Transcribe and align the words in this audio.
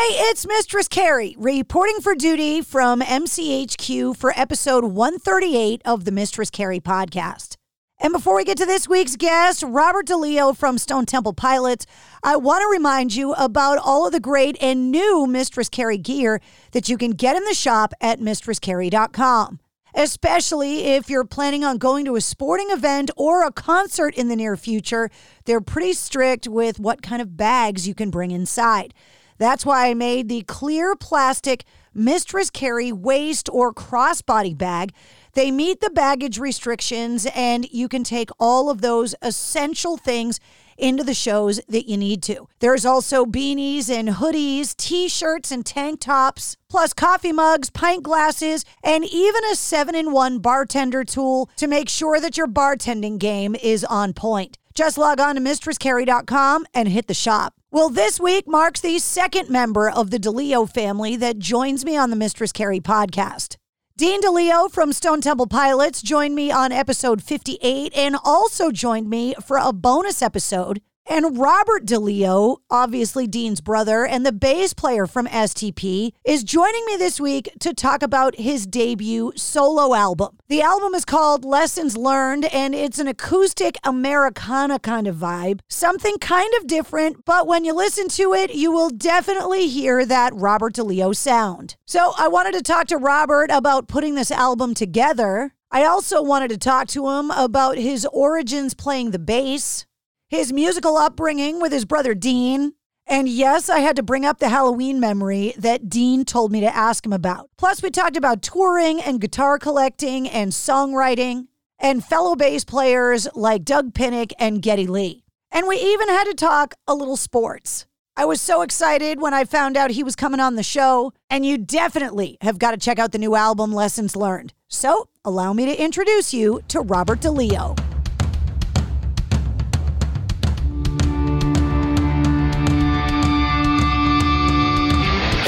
Hey, 0.00 0.14
it's 0.30 0.46
Mistress 0.46 0.88
Carrie 0.88 1.36
reporting 1.38 2.00
for 2.00 2.14
duty 2.14 2.62
from 2.62 3.02
MCHQ 3.02 4.16
for 4.16 4.32
episode 4.34 4.84
138 4.84 5.82
of 5.84 6.06
the 6.06 6.10
Mistress 6.10 6.48
Carrie 6.48 6.80
podcast. 6.80 7.56
And 7.98 8.10
before 8.10 8.34
we 8.34 8.44
get 8.44 8.56
to 8.56 8.64
this 8.64 8.88
week's 8.88 9.16
guest, 9.16 9.62
Robert 9.62 10.06
DeLeo 10.06 10.56
from 10.56 10.78
Stone 10.78 11.04
Temple 11.04 11.34
Pilots, 11.34 11.84
I 12.22 12.36
want 12.36 12.62
to 12.62 12.68
remind 12.68 13.14
you 13.14 13.34
about 13.34 13.76
all 13.76 14.06
of 14.06 14.12
the 14.12 14.20
great 14.20 14.56
and 14.62 14.90
new 14.90 15.26
Mistress 15.26 15.68
Carrie 15.68 15.98
gear 15.98 16.40
that 16.72 16.88
you 16.88 16.96
can 16.96 17.10
get 17.10 17.36
in 17.36 17.44
the 17.44 17.52
shop 17.52 17.92
at 18.00 18.20
mistresscarrie.com. 18.20 19.60
Especially 19.94 20.84
if 20.84 21.10
you're 21.10 21.26
planning 21.26 21.62
on 21.62 21.76
going 21.76 22.06
to 22.06 22.16
a 22.16 22.22
sporting 22.22 22.70
event 22.70 23.10
or 23.18 23.44
a 23.44 23.52
concert 23.52 24.14
in 24.14 24.28
the 24.28 24.36
near 24.36 24.56
future, 24.56 25.10
they're 25.44 25.60
pretty 25.60 25.92
strict 25.92 26.48
with 26.48 26.80
what 26.80 27.02
kind 27.02 27.20
of 27.20 27.36
bags 27.36 27.86
you 27.86 27.94
can 27.94 28.08
bring 28.08 28.30
inside. 28.30 28.94
That's 29.40 29.64
why 29.64 29.88
I 29.88 29.94
made 29.94 30.28
the 30.28 30.42
clear 30.42 30.94
plastic 30.94 31.64
Mistress 31.94 32.50
Carrie 32.50 32.92
waist 32.92 33.48
or 33.50 33.72
crossbody 33.72 34.56
bag. 34.56 34.92
They 35.32 35.50
meet 35.50 35.80
the 35.80 35.88
baggage 35.88 36.38
restrictions, 36.38 37.26
and 37.34 37.66
you 37.72 37.88
can 37.88 38.04
take 38.04 38.28
all 38.38 38.68
of 38.68 38.82
those 38.82 39.14
essential 39.22 39.96
things 39.96 40.40
into 40.76 41.02
the 41.02 41.14
shows 41.14 41.58
that 41.70 41.88
you 41.88 41.96
need 41.96 42.22
to. 42.24 42.48
There's 42.58 42.84
also 42.84 43.24
beanies 43.24 43.88
and 43.88 44.10
hoodies, 44.10 44.76
t 44.76 45.08
shirts 45.08 45.50
and 45.50 45.64
tank 45.64 46.00
tops, 46.00 46.58
plus 46.68 46.92
coffee 46.92 47.32
mugs, 47.32 47.70
pint 47.70 48.02
glasses, 48.02 48.66
and 48.84 49.06
even 49.06 49.42
a 49.46 49.54
7 49.54 49.94
in 49.94 50.12
1 50.12 50.38
bartender 50.40 51.02
tool 51.02 51.48
to 51.56 51.66
make 51.66 51.88
sure 51.88 52.20
that 52.20 52.36
your 52.36 52.46
bartending 52.46 53.18
game 53.18 53.56
is 53.56 53.84
on 53.84 54.12
point. 54.12 54.58
Just 54.74 54.98
log 54.98 55.18
on 55.18 55.36
to 55.36 55.40
mistresscarrie.com 55.40 56.66
and 56.74 56.88
hit 56.88 57.06
the 57.06 57.14
shop. 57.14 57.54
Well, 57.72 57.88
this 57.88 58.18
week 58.18 58.48
marks 58.48 58.80
the 58.80 58.98
second 58.98 59.48
member 59.48 59.88
of 59.88 60.10
the 60.10 60.18
DeLeo 60.18 60.68
family 60.68 61.14
that 61.14 61.38
joins 61.38 61.84
me 61.84 61.96
on 61.96 62.10
the 62.10 62.16
Mistress 62.16 62.50
Carrie 62.50 62.80
podcast. 62.80 63.54
Dean 63.96 64.20
DeLeo 64.20 64.68
from 64.68 64.92
Stone 64.92 65.20
Temple 65.20 65.46
Pilots 65.46 66.02
joined 66.02 66.34
me 66.34 66.50
on 66.50 66.72
episode 66.72 67.22
58 67.22 67.92
and 67.94 68.16
also 68.24 68.72
joined 68.72 69.08
me 69.08 69.36
for 69.46 69.56
a 69.56 69.72
bonus 69.72 70.20
episode 70.20 70.80
and 71.10 71.36
Robert 71.36 71.84
DeLeo, 71.84 72.58
obviously 72.70 73.26
Dean's 73.26 73.60
brother 73.60 74.06
and 74.06 74.24
the 74.24 74.30
bass 74.30 74.72
player 74.72 75.08
from 75.08 75.26
STP, 75.26 76.12
is 76.24 76.44
joining 76.44 76.86
me 76.86 76.96
this 76.96 77.20
week 77.20 77.52
to 77.58 77.74
talk 77.74 78.04
about 78.04 78.36
his 78.36 78.64
debut 78.64 79.32
solo 79.34 79.92
album. 79.92 80.38
The 80.48 80.62
album 80.62 80.94
is 80.94 81.04
called 81.04 81.44
Lessons 81.44 81.96
Learned, 81.96 82.44
and 82.44 82.76
it's 82.76 83.00
an 83.00 83.08
acoustic 83.08 83.76
Americana 83.82 84.78
kind 84.78 85.08
of 85.08 85.16
vibe. 85.16 85.60
Something 85.68 86.16
kind 86.18 86.52
of 86.60 86.68
different, 86.68 87.24
but 87.24 87.48
when 87.48 87.64
you 87.64 87.74
listen 87.74 88.08
to 88.10 88.32
it, 88.32 88.54
you 88.54 88.70
will 88.70 88.90
definitely 88.90 89.66
hear 89.66 90.06
that 90.06 90.32
Robert 90.36 90.74
DeLeo 90.74 91.14
sound. 91.14 91.74
So 91.86 92.12
I 92.18 92.28
wanted 92.28 92.54
to 92.54 92.62
talk 92.62 92.86
to 92.86 92.96
Robert 92.96 93.50
about 93.50 93.88
putting 93.88 94.14
this 94.14 94.30
album 94.30 94.74
together. 94.74 95.54
I 95.72 95.84
also 95.84 96.22
wanted 96.22 96.50
to 96.50 96.58
talk 96.58 96.86
to 96.88 97.08
him 97.08 97.32
about 97.32 97.78
his 97.78 98.06
origins 98.12 98.74
playing 98.74 99.10
the 99.10 99.20
bass, 99.20 99.86
his 100.30 100.52
musical 100.52 100.96
upbringing 100.96 101.60
with 101.60 101.72
his 101.72 101.84
brother 101.84 102.14
Dean. 102.14 102.72
And 103.04 103.28
yes, 103.28 103.68
I 103.68 103.80
had 103.80 103.96
to 103.96 104.02
bring 104.04 104.24
up 104.24 104.38
the 104.38 104.48
Halloween 104.48 105.00
memory 105.00 105.52
that 105.58 105.88
Dean 105.88 106.24
told 106.24 106.52
me 106.52 106.60
to 106.60 106.74
ask 106.74 107.04
him 107.04 107.12
about. 107.12 107.50
Plus, 107.58 107.82
we 107.82 107.90
talked 107.90 108.16
about 108.16 108.40
touring 108.40 109.02
and 109.02 109.20
guitar 109.20 109.58
collecting 109.58 110.28
and 110.28 110.52
songwriting 110.52 111.48
and 111.80 112.04
fellow 112.04 112.36
bass 112.36 112.64
players 112.64 113.26
like 113.34 113.64
Doug 113.64 113.92
Pinnick 113.92 114.30
and 114.38 114.62
Geddy 114.62 114.86
Lee. 114.86 115.24
And 115.50 115.66
we 115.66 115.76
even 115.76 116.08
had 116.08 116.24
to 116.24 116.34
talk 116.34 116.74
a 116.86 116.94
little 116.94 117.16
sports. 117.16 117.86
I 118.16 118.24
was 118.24 118.40
so 118.40 118.62
excited 118.62 119.20
when 119.20 119.34
I 119.34 119.44
found 119.44 119.76
out 119.76 119.90
he 119.90 120.04
was 120.04 120.14
coming 120.14 120.38
on 120.38 120.54
the 120.54 120.62
show, 120.62 121.12
and 121.28 121.44
you 121.44 121.58
definitely 121.58 122.38
have 122.42 122.60
got 122.60 122.70
to 122.70 122.76
check 122.76 123.00
out 123.00 123.10
the 123.10 123.18
new 123.18 123.34
album, 123.34 123.72
Lessons 123.72 124.14
Learned. 124.14 124.52
So, 124.68 125.08
allow 125.24 125.52
me 125.52 125.66
to 125.66 125.82
introduce 125.82 126.32
you 126.32 126.60
to 126.68 126.82
Robert 126.82 127.20
DeLeo. 127.20 127.89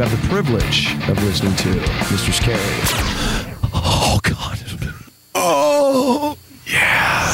you 0.00 0.06
have 0.06 0.22
the 0.22 0.28
privilege 0.28 0.94
of 1.10 1.22
listening 1.24 1.54
to 1.56 1.68
Mr. 2.08 2.40
Carrie. 2.40 2.58
Oh, 3.74 4.18
God. 4.22 4.58
Oh, 5.34 6.38
yeah. 6.66 7.26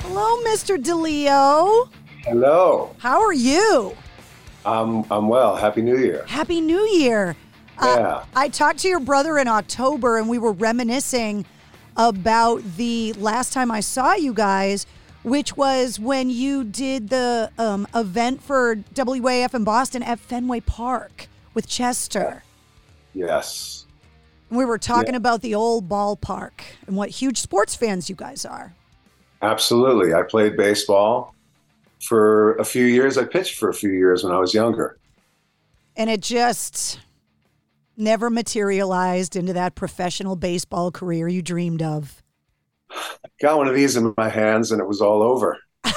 Hello, 0.00 0.42
Mr. 0.42 0.82
DeLeo. 0.82 1.90
Hello. 2.24 2.96
How 2.98 3.20
are 3.20 3.32
you? 3.32 3.96
I'm 4.66 5.04
I'm 5.08 5.28
well. 5.28 5.54
Happy 5.54 5.80
New 5.80 5.98
Year. 5.98 6.24
Happy 6.26 6.60
New 6.60 6.84
Year. 6.88 7.36
Uh, 7.78 7.96
Yeah. 7.98 8.24
I 8.34 8.48
talked 8.48 8.80
to 8.80 8.88
your 8.88 9.00
brother 9.00 9.38
in 9.38 9.46
October 9.46 10.18
and 10.18 10.28
we 10.28 10.38
were 10.38 10.52
reminiscing 10.52 11.44
about 11.96 12.64
the 12.76 13.12
last 13.12 13.52
time 13.52 13.70
I 13.70 13.78
saw 13.78 14.14
you 14.14 14.34
guys, 14.34 14.86
which 15.22 15.56
was 15.56 16.00
when 16.00 16.30
you 16.30 16.64
did 16.64 17.08
the 17.08 17.50
um, 17.58 17.86
event 17.94 18.42
for 18.42 18.76
WAAF 18.94 19.54
in 19.54 19.64
Boston 19.64 20.02
at 20.02 20.18
Fenway 20.18 20.60
Park 20.60 21.28
with 21.54 21.68
Chester. 21.68 22.42
Yes. 23.14 23.86
We 24.50 24.64
were 24.64 24.78
talking 24.78 25.14
Yeah. 25.14 25.18
about 25.18 25.42
the 25.42 25.54
old 25.54 25.88
ballpark 25.88 26.52
and 26.86 26.96
what 26.96 27.10
huge 27.10 27.38
sports 27.40 27.74
fans 27.74 28.08
you 28.10 28.16
guys 28.16 28.44
are. 28.44 28.74
Absolutely. 29.40 30.14
I 30.14 30.22
played 30.22 30.56
baseball 30.56 31.34
for 32.00 32.54
a 32.56 32.64
few 32.64 32.84
years. 32.84 33.16
I 33.16 33.24
pitched 33.24 33.58
for 33.58 33.68
a 33.68 33.74
few 33.74 33.90
years 33.90 34.24
when 34.24 34.32
I 34.32 34.38
was 34.38 34.54
younger. 34.54 34.98
And 35.96 36.08
it 36.08 36.20
just 36.22 37.00
never 37.96 38.30
materialized 38.30 39.36
into 39.36 39.52
that 39.52 39.74
professional 39.74 40.36
baseball 40.36 40.90
career 40.90 41.28
you 41.28 41.42
dreamed 41.42 41.82
of. 41.82 42.21
Got 43.40 43.58
one 43.58 43.68
of 43.68 43.74
these 43.74 43.96
in 43.96 44.14
my 44.16 44.28
hands 44.28 44.72
and 44.72 44.80
it 44.80 44.86
was 44.86 45.00
all 45.00 45.22
over. 45.22 45.58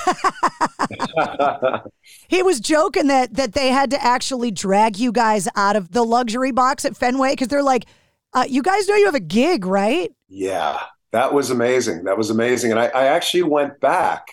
He 2.27 2.41
was 2.43 2.59
joking 2.59 3.07
that 3.07 3.35
that 3.35 3.53
they 3.53 3.69
had 3.69 3.91
to 3.91 4.03
actually 4.03 4.51
drag 4.51 4.97
you 4.97 5.11
guys 5.11 5.47
out 5.55 5.75
of 5.75 5.91
the 5.91 6.03
luxury 6.03 6.51
box 6.51 6.85
at 6.85 6.97
Fenway 6.97 7.31
because 7.33 7.47
they're 7.47 7.63
like, 7.63 7.85
uh, 8.33 8.45
you 8.47 8.61
guys 8.61 8.87
know 8.87 8.95
you 8.95 9.05
have 9.05 9.15
a 9.15 9.19
gig, 9.19 9.65
right? 9.65 10.11
yeah. 10.27 10.79
That 11.11 11.33
was 11.33 11.49
amazing. 11.49 12.03
That 12.03 12.17
was 12.17 12.29
amazing. 12.29 12.71
And 12.71 12.79
I, 12.79 12.87
I 12.87 13.05
actually 13.05 13.43
went 13.43 13.79
back. 13.79 14.27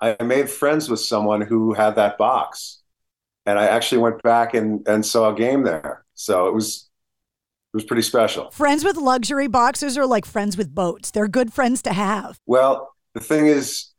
I 0.00 0.16
made 0.22 0.48
friends 0.48 0.88
with 0.88 1.00
someone 1.00 1.40
who 1.40 1.74
had 1.74 1.96
that 1.96 2.18
box. 2.18 2.82
And 3.46 3.58
I 3.58 3.66
actually 3.66 3.98
went 3.98 4.22
back 4.22 4.54
and, 4.54 4.86
and 4.86 5.04
saw 5.04 5.32
a 5.32 5.34
game 5.34 5.64
there. 5.64 6.04
So 6.14 6.46
it 6.46 6.54
was 6.54 6.88
it 7.74 7.78
was 7.78 7.84
pretty 7.84 8.02
special. 8.02 8.52
Friends 8.52 8.84
with 8.84 8.96
luxury 8.96 9.48
boxes 9.48 9.98
are 9.98 10.06
like 10.06 10.24
friends 10.24 10.56
with 10.56 10.72
boats. 10.72 11.10
They're 11.10 11.26
good 11.26 11.52
friends 11.52 11.82
to 11.82 11.92
have. 11.92 12.38
Well, 12.46 12.94
the 13.14 13.20
thing 13.20 13.48
is, 13.48 13.90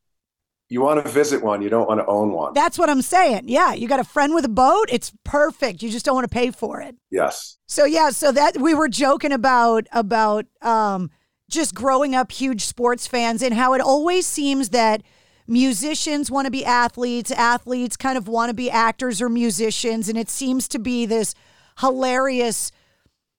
you 0.70 0.80
want 0.80 1.06
to 1.06 1.12
visit 1.12 1.44
one, 1.44 1.62
you 1.62 1.68
don't 1.68 1.86
want 1.86 2.00
to 2.00 2.06
own 2.06 2.32
one. 2.32 2.54
That's 2.54 2.80
what 2.80 2.90
I'm 2.90 3.02
saying. 3.02 3.44
Yeah, 3.48 3.74
you 3.74 3.90
got 3.90 4.00
a 4.00 4.06
friend 4.06 4.34
with 4.34 4.46
a 4.46 4.50
boat. 4.50 4.86
It's 4.90 5.12
perfect. 5.26 5.84
You 5.84 5.92
just 5.92 6.06
don't 6.06 6.16
want 6.16 6.24
to 6.24 6.34
pay 6.34 6.52
for 6.52 6.80
it. 6.80 6.96
Yes. 7.12 7.58
So 7.68 7.84
yeah, 7.84 8.12
so 8.12 8.32
that 8.32 8.56
we 8.62 8.74
were 8.74 8.88
joking 8.88 9.34
about 9.34 9.88
about 9.92 10.46
um, 10.62 11.12
just 11.50 11.76
growing 11.76 12.16
up 12.16 12.32
huge 12.32 12.64
sports 12.64 13.08
fans 13.08 13.42
and 13.42 13.54
how 13.54 13.74
it 13.74 13.82
always 13.82 14.26
seems 14.26 14.70
that 14.70 15.04
musicians 15.48 16.32
want 16.32 16.46
to 16.46 16.52
be 16.52 16.64
athletes, 16.64 17.30
athletes 17.30 17.98
kind 17.98 18.18
of 18.18 18.30
want 18.30 18.52
to 18.52 18.56
be 18.56 18.72
actors 18.72 19.22
or 19.22 19.28
musicians. 19.28 20.08
And 20.08 20.18
it 20.18 20.30
seems 20.30 20.70
to 20.70 20.80
be 20.80 21.06
this 21.06 21.36
hilarious 21.80 22.72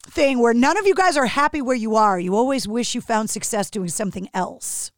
thing 0.07 0.39
where 0.39 0.55
none 0.55 0.77
of 0.77 0.87
you 0.87 0.95
guys 0.95 1.17
are 1.17 1.27
happy 1.27 1.61
where 1.61 1.77
you 1.77 1.97
are. 1.97 2.19
You 2.19 2.35
always 2.35 2.67
wish 2.67 2.95
you 2.95 3.01
found 3.01 3.31
success 3.31 3.71
doing 3.71 3.89
something 3.89 4.29
else. 4.35 4.91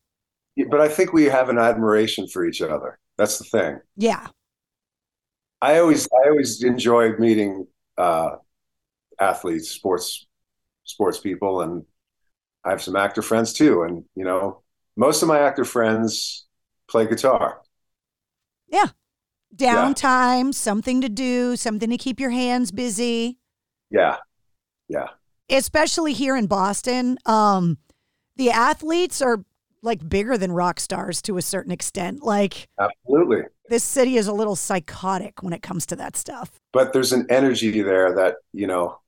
Yeah, 0.56 0.66
but 0.70 0.80
I 0.80 0.88
think 0.88 1.12
we 1.12 1.24
have 1.24 1.48
an 1.48 1.58
admiration 1.58 2.28
for 2.28 2.44
each 2.44 2.60
other. 2.60 2.98
That's 3.16 3.38
the 3.38 3.44
thing. 3.44 3.80
Yeah. 3.96 4.26
I 5.60 5.78
always 5.78 6.06
I 6.06 6.28
always 6.28 6.62
enjoy 6.62 7.16
meeting 7.16 7.66
uh, 7.96 8.36
athletes, 9.20 9.70
sports 9.70 10.26
sports 10.84 11.18
people, 11.18 11.62
and 11.62 11.84
I 12.64 12.70
have 12.70 12.82
some 12.82 12.96
actor 12.96 13.22
friends 13.22 13.52
too. 13.52 13.82
And 13.82 14.04
you 14.14 14.24
know, 14.24 14.62
most 14.96 15.22
of 15.22 15.28
my 15.28 15.40
actor 15.40 15.64
friends 15.64 16.46
play 16.88 17.06
guitar. 17.06 17.60
Yeah. 18.68 18.86
Downtime, 19.54 20.46
yeah. 20.46 20.50
something 20.52 21.00
to 21.00 21.08
do, 21.08 21.56
something 21.56 21.90
to 21.90 21.96
keep 21.96 22.20
your 22.20 22.30
hands 22.30 22.70
busy. 22.70 23.38
Yeah. 23.90 24.16
Yeah. 24.88 25.08
Especially 25.50 26.12
here 26.12 26.36
in 26.36 26.46
Boston. 26.46 27.18
Um, 27.26 27.78
the 28.36 28.50
athletes 28.50 29.22
are 29.22 29.44
like 29.82 30.06
bigger 30.08 30.36
than 30.36 30.52
rock 30.52 30.80
stars 30.80 31.22
to 31.22 31.38
a 31.38 31.42
certain 31.42 31.72
extent. 31.72 32.22
Like 32.22 32.68
Absolutely. 32.78 33.42
This 33.68 33.84
city 33.84 34.16
is 34.16 34.26
a 34.26 34.32
little 34.32 34.56
psychotic 34.56 35.42
when 35.42 35.52
it 35.52 35.62
comes 35.62 35.86
to 35.86 35.96
that 35.96 36.16
stuff. 36.16 36.60
But 36.72 36.92
there's 36.92 37.12
an 37.12 37.26
energy 37.28 37.82
there 37.82 38.14
that, 38.14 38.36
you 38.52 38.66
know, 38.66 38.98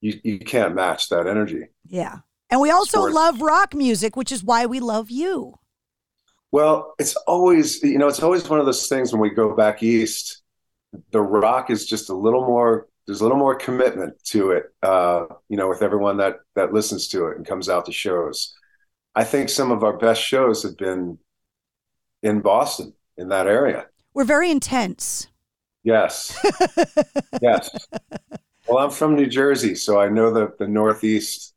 you, 0.00 0.20
you 0.22 0.38
can't 0.38 0.74
match 0.74 1.08
that 1.08 1.26
energy. 1.26 1.66
Yeah. 1.88 2.18
And 2.50 2.60
we 2.60 2.70
also 2.70 2.98
Sports. 2.98 3.14
love 3.14 3.40
rock 3.42 3.74
music, 3.74 4.16
which 4.16 4.32
is 4.32 4.44
why 4.44 4.66
we 4.66 4.80
love 4.80 5.10
you. 5.10 5.58
Well, 6.50 6.94
it's 6.98 7.14
always, 7.16 7.82
you 7.82 7.98
know, 7.98 8.08
it's 8.08 8.22
always 8.22 8.48
one 8.48 8.60
of 8.60 8.66
those 8.66 8.86
things 8.86 9.12
when 9.12 9.20
we 9.20 9.30
go 9.30 9.54
back 9.54 9.82
east, 9.82 10.42
the 11.10 11.20
rock 11.20 11.68
is 11.70 11.84
just 11.86 12.08
a 12.08 12.14
little 12.14 12.46
more, 12.46 12.86
there's 13.08 13.22
a 13.22 13.24
little 13.24 13.38
more 13.38 13.54
commitment 13.54 14.22
to 14.22 14.50
it, 14.50 14.64
uh, 14.82 15.24
you 15.48 15.56
know, 15.56 15.66
with 15.66 15.80
everyone 15.80 16.18
that, 16.18 16.40
that 16.56 16.74
listens 16.74 17.08
to 17.08 17.28
it 17.28 17.38
and 17.38 17.46
comes 17.46 17.70
out 17.70 17.86
to 17.86 17.92
shows. 17.92 18.54
I 19.14 19.24
think 19.24 19.48
some 19.48 19.72
of 19.72 19.82
our 19.82 19.96
best 19.96 20.22
shows 20.22 20.62
have 20.62 20.76
been 20.76 21.18
in 22.22 22.42
Boston, 22.42 22.92
in 23.16 23.28
that 23.30 23.46
area. 23.46 23.86
We're 24.12 24.24
very 24.24 24.50
intense. 24.50 25.26
Yes. 25.84 26.38
yes. 27.40 27.70
Well, 28.68 28.84
I'm 28.84 28.90
from 28.90 29.16
New 29.16 29.26
Jersey, 29.26 29.74
so 29.74 29.98
I 29.98 30.10
know 30.10 30.30
the, 30.30 30.52
the 30.58 30.68
Northeast 30.68 31.54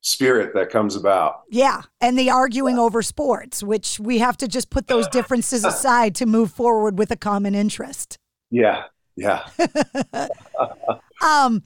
spirit 0.00 0.54
that 0.54 0.70
comes 0.70 0.96
about. 0.96 1.42
Yeah, 1.50 1.82
and 2.00 2.18
the 2.18 2.30
arguing 2.30 2.78
over 2.78 3.02
sports, 3.02 3.62
which 3.62 4.00
we 4.00 4.16
have 4.16 4.38
to 4.38 4.48
just 4.48 4.70
put 4.70 4.86
those 4.86 5.08
differences 5.08 5.62
aside 5.66 6.14
to 6.14 6.24
move 6.24 6.52
forward 6.52 6.98
with 6.98 7.10
a 7.10 7.16
common 7.16 7.54
interest. 7.54 8.16
Yeah, 8.50 8.84
yeah. 9.16 9.48
um 11.22 11.62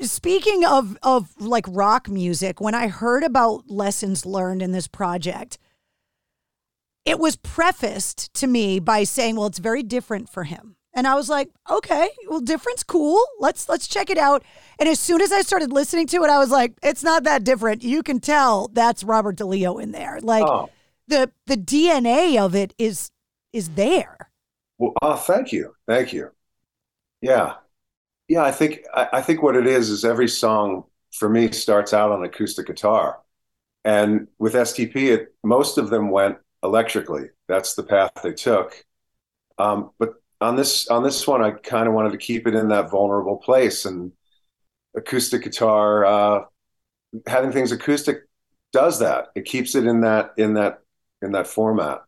speaking 0.00 0.64
of 0.64 0.96
of 1.02 1.30
like 1.40 1.66
rock 1.68 2.08
music, 2.08 2.60
when 2.60 2.74
I 2.74 2.88
heard 2.88 3.22
about 3.22 3.70
lessons 3.70 4.26
learned 4.26 4.62
in 4.62 4.72
this 4.72 4.88
project, 4.88 5.58
it 7.04 7.18
was 7.18 7.36
prefaced 7.36 8.32
to 8.34 8.46
me 8.46 8.78
by 8.78 9.04
saying, 9.04 9.36
well, 9.36 9.46
it's 9.46 9.58
very 9.58 9.82
different 9.82 10.28
for 10.28 10.44
him. 10.44 10.76
And 10.92 11.06
I 11.06 11.14
was 11.14 11.28
like, 11.28 11.50
okay, 11.70 12.10
well, 12.28 12.40
different's 12.40 12.82
cool. 12.82 13.24
Let's 13.38 13.68
let's 13.68 13.86
check 13.86 14.10
it 14.10 14.18
out. 14.18 14.42
And 14.78 14.88
as 14.88 14.98
soon 14.98 15.20
as 15.20 15.30
I 15.30 15.42
started 15.42 15.72
listening 15.72 16.06
to 16.08 16.24
it, 16.24 16.30
I 16.30 16.38
was 16.38 16.50
like, 16.50 16.74
it's 16.82 17.04
not 17.04 17.24
that 17.24 17.44
different. 17.44 17.84
You 17.84 18.02
can 18.02 18.18
tell 18.18 18.68
that's 18.68 19.04
Robert 19.04 19.36
DeLeo 19.36 19.80
in 19.80 19.92
there. 19.92 20.18
Like 20.20 20.44
oh. 20.44 20.68
the 21.06 21.30
the 21.46 21.56
DNA 21.56 22.44
of 22.44 22.54
it 22.54 22.74
is 22.76 23.10
is 23.52 23.70
there. 23.70 24.30
Well, 24.78 24.94
oh, 25.02 25.16
thank 25.16 25.52
you, 25.52 25.74
thank 25.86 26.12
you. 26.12 26.30
Yeah, 27.20 27.54
yeah. 28.28 28.42
I 28.42 28.52
think 28.52 28.80
I, 28.94 29.08
I 29.14 29.22
think 29.22 29.42
what 29.42 29.56
it 29.56 29.66
is 29.66 29.90
is 29.90 30.04
every 30.04 30.28
song 30.28 30.84
for 31.12 31.28
me 31.28 31.52
starts 31.52 31.92
out 31.92 32.12
on 32.12 32.24
acoustic 32.24 32.66
guitar, 32.66 33.20
and 33.84 34.28
with 34.38 34.54
STP, 34.54 34.96
it 35.12 35.34
most 35.44 35.78
of 35.78 35.90
them 35.90 36.10
went 36.10 36.38
electrically. 36.62 37.30
That's 37.48 37.74
the 37.74 37.82
path 37.82 38.12
they 38.22 38.32
took. 38.32 38.84
Um, 39.58 39.90
but 39.98 40.14
on 40.40 40.56
this 40.56 40.88
on 40.88 41.02
this 41.02 41.26
one, 41.26 41.42
I 41.42 41.52
kind 41.52 41.88
of 41.88 41.94
wanted 41.94 42.12
to 42.12 42.18
keep 42.18 42.46
it 42.46 42.54
in 42.54 42.68
that 42.68 42.90
vulnerable 42.90 43.36
place, 43.36 43.84
and 43.84 44.12
acoustic 44.96 45.42
guitar, 45.42 46.04
uh, 46.04 46.44
having 47.26 47.52
things 47.52 47.72
acoustic, 47.72 48.22
does 48.72 49.00
that. 49.00 49.28
It 49.34 49.44
keeps 49.44 49.74
it 49.74 49.86
in 49.86 50.00
that 50.02 50.32
in 50.36 50.54
that 50.54 50.80
in 51.22 51.32
that 51.32 51.46
format. 51.46 52.02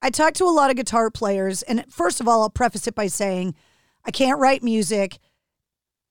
I 0.00 0.10
talked 0.10 0.36
to 0.38 0.44
a 0.44 0.50
lot 0.50 0.70
of 0.70 0.76
guitar 0.76 1.10
players, 1.10 1.62
and 1.62 1.84
first 1.88 2.20
of 2.20 2.26
all, 2.26 2.42
I'll 2.42 2.50
preface 2.50 2.88
it 2.88 2.94
by 2.96 3.06
saying 3.06 3.54
I 4.04 4.10
can't 4.10 4.38
write 4.38 4.62
music. 4.62 5.18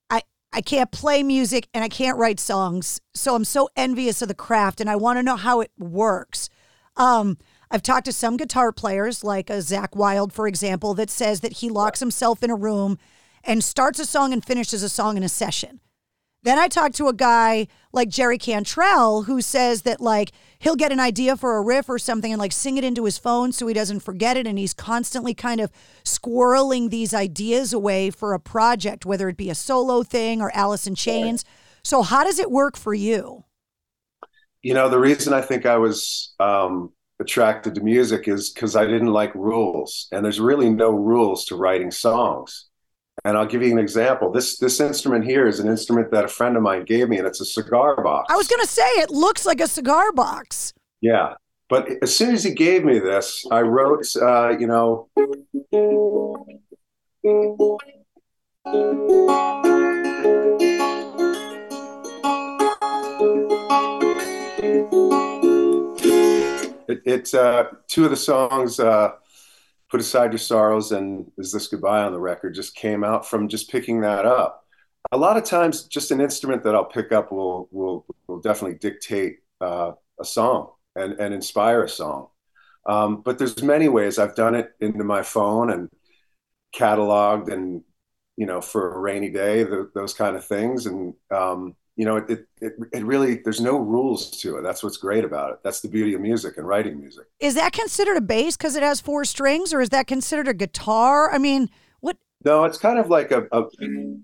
I 0.09 0.21
I 0.53 0.61
can't 0.61 0.91
play 0.91 1.23
music, 1.23 1.67
and 1.73 1.83
I 1.83 1.89
can't 1.89 2.17
write 2.17 2.39
songs. 2.39 3.01
So 3.13 3.35
I'm 3.35 3.45
so 3.45 3.69
envious 3.75 4.21
of 4.21 4.27
the 4.27 4.33
craft, 4.33 4.81
and 4.81 4.89
I 4.89 4.95
want 4.95 5.17
to 5.17 5.23
know 5.23 5.35
how 5.35 5.61
it 5.61 5.71
works. 5.77 6.49
Um, 6.97 7.37
I've 7.69 7.83
talked 7.83 8.05
to 8.05 8.13
some 8.13 8.35
guitar 8.35 8.71
players, 8.71 9.23
like 9.23 9.49
a 9.49 9.57
Zakk 9.57 9.95
Wylde, 9.95 10.33
for 10.33 10.47
example, 10.47 10.93
that 10.95 11.09
says 11.09 11.39
that 11.39 11.53
he 11.53 11.69
locks 11.69 12.01
himself 12.01 12.43
in 12.43 12.49
a 12.49 12.55
room 12.55 12.97
and 13.43 13.63
starts 13.63 13.99
a 13.99 14.05
song 14.05 14.33
and 14.33 14.43
finishes 14.43 14.83
a 14.83 14.89
song 14.89 15.15
in 15.15 15.23
a 15.23 15.29
session. 15.29 15.79
Then 16.43 16.57
I 16.57 16.67
talked 16.67 16.95
to 16.95 17.07
a 17.07 17.13
guy 17.13 17.67
like 17.93 18.09
Jerry 18.09 18.37
Cantrell 18.37 19.23
who 19.23 19.41
says 19.41 19.83
that 19.83 20.01
like 20.01 20.31
he'll 20.59 20.75
get 20.75 20.91
an 20.91 20.99
idea 20.99 21.37
for 21.37 21.55
a 21.55 21.61
riff 21.61 21.87
or 21.87 21.99
something 21.99 22.31
and 22.31 22.39
like 22.39 22.51
sing 22.51 22.77
it 22.77 22.83
into 22.83 23.05
his 23.05 23.17
phone 23.17 23.51
so 23.51 23.67
he 23.67 23.73
doesn't 23.73 23.99
forget 23.99 24.37
it 24.37 24.47
and 24.47 24.57
he's 24.57 24.73
constantly 24.73 25.35
kind 25.35 25.61
of 25.61 25.71
squirreling 26.03 26.89
these 26.89 27.13
ideas 27.13 27.73
away 27.73 28.09
for 28.09 28.33
a 28.33 28.39
project 28.39 29.05
whether 29.05 29.29
it 29.29 29.37
be 29.37 29.49
a 29.51 29.55
solo 29.55 30.01
thing 30.01 30.41
or 30.41 30.51
Alice 30.55 30.87
in 30.87 30.95
Chains. 30.95 31.45
So 31.83 32.01
how 32.01 32.23
does 32.23 32.39
it 32.39 32.49
work 32.49 32.75
for 32.75 32.93
you? 32.93 33.43
You 34.61 34.73
know, 34.73 34.89
the 34.89 34.99
reason 34.99 35.33
I 35.33 35.41
think 35.41 35.65
I 35.65 35.77
was 35.77 36.33
um 36.39 36.91
attracted 37.19 37.75
to 37.75 37.81
music 37.81 38.27
is 38.27 38.49
because 38.49 38.75
I 38.75 38.85
didn't 38.85 39.13
like 39.13 39.33
rules, 39.35 40.07
and 40.11 40.25
there's 40.25 40.39
really 40.39 40.69
no 40.69 40.89
rules 40.89 41.45
to 41.45 41.55
writing 41.55 41.91
songs. 41.91 42.70
And 43.23 43.37
I'll 43.37 43.45
give 43.45 43.61
you 43.61 43.71
an 43.71 43.77
example. 43.77 44.31
This 44.31 44.57
this 44.57 44.79
instrument 44.79 45.25
here 45.25 45.47
is 45.47 45.59
an 45.59 45.67
instrument 45.67 46.09
that 46.11 46.25
a 46.25 46.27
friend 46.27 46.57
of 46.57 46.63
mine 46.63 46.85
gave 46.85 47.07
me, 47.07 47.19
and 47.19 47.27
it's 47.27 47.39
a 47.39 47.45
cigar 47.45 48.01
box. 48.03 48.33
I 48.33 48.35
was 48.35 48.47
going 48.47 48.61
to 48.61 48.67
say 48.67 48.81
it 48.97 49.11
looks 49.11 49.45
like 49.45 49.61
a 49.61 49.67
cigar 49.67 50.11
box. 50.11 50.73
Yeah, 51.01 51.35
but 51.69 51.87
as 52.01 52.15
soon 52.15 52.33
as 52.33 52.43
he 52.43 52.53
gave 52.53 52.83
me 52.83 52.97
this, 52.97 53.45
I 53.51 53.61
wrote, 53.61 54.07
uh, 54.19 54.57
you 54.57 54.65
know. 54.65 55.07
It, 66.87 67.01
it's 67.05 67.33
uh, 67.35 67.65
two 67.87 68.03
of 68.05 68.09
the 68.09 68.17
songs, 68.17 68.79
uh, 68.79 69.11
"Put 69.91 69.99
Aside 69.99 70.31
Your 70.31 70.39
Sorrows" 70.39 70.91
and 70.91 71.31
"Is 71.37 71.51
This 71.51 71.67
Goodbye" 71.67 72.03
on 72.03 72.13
the 72.13 72.19
record, 72.19 72.55
just 72.55 72.75
came 72.75 73.03
out 73.03 73.27
from 73.27 73.49
just 73.49 73.69
picking 73.69 74.01
that 74.01 74.25
up. 74.25 74.65
A 75.11 75.17
lot 75.17 75.37
of 75.37 75.43
times, 75.43 75.83
just 75.83 76.11
an 76.11 76.21
instrument 76.21 76.63
that 76.63 76.75
I'll 76.75 76.85
pick 76.85 77.11
up 77.11 77.31
will 77.31 77.67
will 77.71 78.05
will 78.27 78.39
definitely 78.39 78.77
dictate 78.77 79.39
uh, 79.59 79.91
a 80.19 80.25
song 80.25 80.71
and 80.95 81.13
and 81.19 81.33
inspire 81.33 81.83
a 81.83 81.89
song. 81.89 82.29
Um, 82.85 83.21
but 83.21 83.37
there's 83.37 83.61
many 83.61 83.89
ways 83.89 84.17
I've 84.17 84.35
done 84.35 84.55
it 84.55 84.71
into 84.79 85.03
my 85.03 85.21
phone 85.21 85.71
and 85.71 85.89
cataloged 86.75 87.51
and 87.51 87.83
you 88.37 88.45
know 88.45 88.61
for 88.61 88.95
a 88.95 88.99
rainy 88.99 89.29
day 89.29 89.63
the, 89.63 89.91
those 89.93 90.13
kind 90.13 90.35
of 90.35 90.45
things 90.45 90.85
and 90.85 91.13
um, 91.29 91.75
you 91.95 92.05
know, 92.05 92.17
it, 92.17 92.47
it, 92.61 92.73
it 92.93 93.03
really, 93.03 93.41
there's 93.43 93.59
no 93.59 93.77
rules 93.77 94.31
to 94.41 94.57
it. 94.57 94.61
That's 94.61 94.83
what's 94.83 94.97
great 94.97 95.25
about 95.25 95.51
it. 95.51 95.59
That's 95.63 95.81
the 95.81 95.89
beauty 95.89 96.13
of 96.13 96.21
music 96.21 96.57
and 96.57 96.67
writing 96.67 96.99
music. 96.99 97.25
Is 97.39 97.55
that 97.55 97.73
considered 97.73 98.17
a 98.17 98.21
bass 98.21 98.55
because 98.55 98.75
it 98.75 98.83
has 98.83 99.01
four 99.01 99.25
strings 99.25 99.73
or 99.73 99.81
is 99.81 99.89
that 99.89 100.07
considered 100.07 100.47
a 100.47 100.53
guitar? 100.53 101.31
I 101.31 101.37
mean, 101.37 101.69
what? 101.99 102.17
No, 102.45 102.63
it's 102.63 102.77
kind 102.77 102.97
of 102.97 103.09
like 103.09 103.31
a, 103.31 103.45
a 103.51 103.65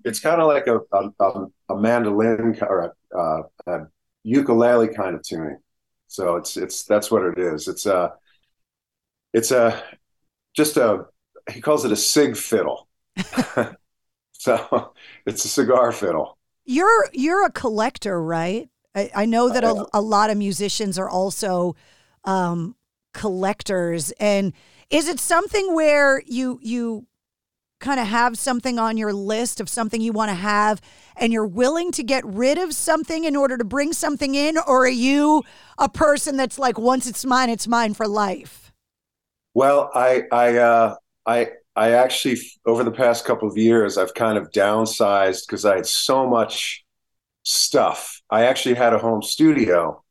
it's 0.05 0.19
kind 0.19 0.41
of 0.41 0.47
like 0.47 0.67
a, 0.67 0.79
a, 0.93 1.45
a 1.69 1.77
mandolin 1.77 2.57
or 2.61 2.93
a, 3.13 3.17
uh, 3.17 3.41
a, 3.67 3.87
ukulele 4.23 4.87
kind 4.89 5.15
of 5.15 5.23
tuning. 5.23 5.57
So 6.07 6.37
it's, 6.37 6.57
it's, 6.57 6.83
that's 6.83 7.11
what 7.11 7.23
it 7.23 7.37
is. 7.37 7.67
It's 7.67 7.85
a, 7.85 8.13
it's 9.33 9.51
a, 9.51 9.83
just 10.55 10.77
a, 10.77 11.05
he 11.51 11.61
calls 11.61 11.85
it 11.85 11.91
a 11.91 11.95
sig 11.95 12.35
fiddle. 12.35 12.87
so 14.31 14.93
it's 15.25 15.45
a 15.45 15.47
cigar 15.47 15.91
fiddle. 15.91 16.36
You're 16.67 17.09
you're 17.13 17.45
a 17.45 17.51
collector, 17.51 18.21
right? 18.21 18.69
I, 18.93 19.09
I 19.15 19.25
know 19.25 19.49
that 19.49 19.63
a, 19.63 19.87
a, 19.93 20.01
lot 20.01 20.29
of 20.29 20.37
musicians 20.37 20.99
are 20.99 21.09
also 21.09 21.75
um, 22.23 22.75
collectors. 23.13 24.11
And 24.19 24.53
is 24.89 25.07
it 25.07 25.19
something 25.19 25.73
where 25.73 26.21
you 26.25 26.59
you 26.61 27.07
kind 27.79 27.99
of 27.99 28.07
have 28.07 28.37
something 28.37 28.77
on 28.79 28.97
your 28.97 29.13
list 29.13 29.59
of 29.59 29.69
something 29.69 30.01
you 30.01 30.11
want 30.11 30.29
to 30.29 30.35
have 30.35 30.81
and 31.15 31.31
you're 31.31 31.45
willing 31.45 31.91
to 31.91 32.03
get 32.03 32.25
rid 32.25 32.57
of 32.57 32.73
something 32.73 33.23
in 33.23 33.35
order 33.35 33.57
to 33.57 33.63
bring 33.63 33.93
something 33.93 34.33
in 34.35 34.57
or 34.57 34.85
are 34.85 34.89
you 34.89 35.43
a 35.77 35.87
person 35.87 36.37
that's 36.37 36.57
like 36.57 36.79
once 36.79 37.07
it's 37.07 37.23
mine 37.23 37.51
it's 37.51 37.67
mine 37.67 37.93
for 37.93 38.07
life 38.07 38.67
Well, 39.57 39.89
I 39.95 40.25
I 40.31 40.57
uh, 40.57 40.95
I 41.25 41.49
I 41.77 41.91
actually 41.91 42.39
over 42.65 42.83
the 42.83 42.91
past 42.91 43.23
couple 43.23 43.47
of 43.47 43.57
years 43.57 43.97
I've 43.97 44.15
kind 44.15 44.37
of 44.37 44.51
downsized 44.51 45.47
because 45.47 45.63
I 45.63 45.75
had 45.77 45.85
so 45.85 46.27
much 46.27 46.83
stuff. 47.43 48.21
I 48.29 48.45
actually 48.45 48.75
had 48.75 48.93
a 48.93 48.97
home 48.99 49.21
studio, 49.21 50.03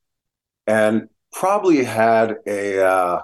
and 0.67 1.09
probably 1.33 1.85
had 1.85 2.37
a 2.47 2.87
uh, 2.87 3.23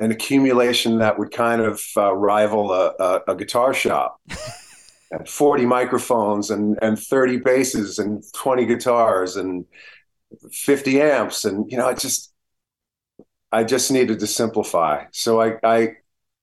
an 0.00 0.10
accumulation 0.10 0.98
that 0.98 1.18
would 1.18 1.30
kind 1.30 1.60
of 1.62 1.82
uh, 1.96 2.14
rival 2.14 2.72
a, 2.72 2.94
a, 2.98 3.20
a 3.28 3.36
guitar 3.36 3.74
shop. 3.74 4.20
and 5.12 5.28
40 5.28 5.66
microphones 5.66 6.50
and, 6.50 6.76
and 6.82 6.98
30 6.98 7.38
basses 7.38 7.98
and 8.00 8.24
20 8.34 8.66
guitars 8.66 9.36
and 9.36 9.64
50 10.50 11.00
amps 11.00 11.44
and 11.44 11.70
you 11.70 11.78
know 11.78 11.86
i 11.86 11.94
just 11.94 12.32
i 13.52 13.62
just 13.62 13.92
needed 13.92 14.18
to 14.18 14.26
simplify 14.26 15.04
so 15.12 15.40
i 15.40 15.54
i 15.62 15.94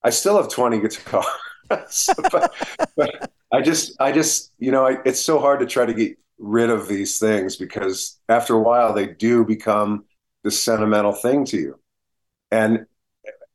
i 0.04 0.10
still 0.10 0.38
have 0.38 0.50
20 0.50 0.80
guitars 0.80 1.26
but, 1.70 2.54
but, 2.96 3.32
i 3.52 3.62
just 3.62 4.00
i 4.00 4.12
just 4.12 4.52
you 4.60 4.72
know 4.72 4.88
I, 4.88 4.98
it's 5.06 5.20
so 5.20 5.40
hard 5.40 5.60
to 5.60 5.66
try 5.66 5.86
to 5.86 5.94
get 5.94 6.18
rid 6.38 6.70
of 6.70 6.88
these 6.88 7.20
things 7.20 7.56
because 7.56 8.20
after 8.30 8.56
a 8.56 8.62
while 8.62 8.94
they 8.94 9.08
do 9.08 9.46
become 9.46 10.06
this 10.44 10.62
sentimental 10.62 11.14
thing 11.14 11.46
to 11.46 11.58
you 11.58 11.80
and 12.52 12.86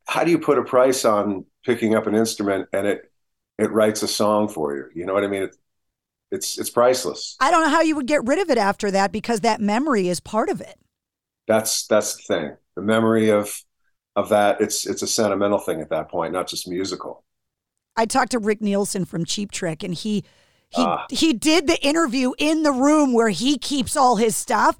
how 0.07 0.25
do 0.25 0.31
you 0.31 0.38
put 0.38 0.59
a 0.59 0.64
price 0.64 1.05
on 1.05 1.45
picking 1.64 1.95
up 1.95 2.07
an 2.07 2.14
instrument 2.14 2.69
and 2.73 2.87
it 2.87 3.11
it 3.59 3.71
writes 3.73 4.02
a 4.02 4.09
song 4.09 4.49
for 4.49 4.75
you 4.75 4.87
you 4.95 5.05
know 5.05 5.12
what 5.12 5.25
i 5.25 5.26
mean 5.26 5.43
it, 5.43 5.57
it's 6.31 6.59
it's 6.59 6.71
priceless. 6.71 7.37
I 7.40 7.50
don't 7.50 7.62
know 7.62 7.71
how 7.71 7.81
you 7.81 7.97
would 7.97 8.07
get 8.07 8.25
rid 8.25 8.38
of 8.38 8.50
it 8.50 8.59
after 8.59 8.90
that 8.90 9.12
because 9.12 9.40
that 9.40 9.61
memory 9.61 10.09
is 10.09 10.21
part 10.21 10.49
of 10.49 10.61
it. 10.61 10.76
That's 11.47 11.87
that's 11.87 12.17
the 12.17 12.23
thing. 12.23 12.57
The 12.76 12.83
memory 12.83 13.31
of 13.31 13.62
of 14.18 14.28
that 14.30 14.60
it's 14.60 14.84
it's 14.84 15.02
a 15.02 15.06
sentimental 15.06 15.58
thing 15.58 15.80
at 15.80 15.90
that 15.90 16.08
point, 16.10 16.32
not 16.32 16.48
just 16.48 16.68
musical. 16.68 17.25
I 17.96 18.04
talked 18.04 18.32
to 18.32 18.38
Rick 18.38 18.60
Nielsen 18.60 19.04
from 19.04 19.25
Cheap 19.25 19.52
Trick 19.52 19.84
and 19.84 19.94
he 19.94 20.25
he 20.70 20.82
uh, 20.82 20.98
he 21.08 21.32
did 21.32 21.68
the 21.68 21.80
interview 21.87 22.32
in 22.37 22.64
the 22.64 22.72
room 22.72 23.12
where 23.12 23.28
he 23.28 23.58
keeps 23.58 23.96
all 23.96 24.16
his 24.16 24.37
stuff. 24.37 24.76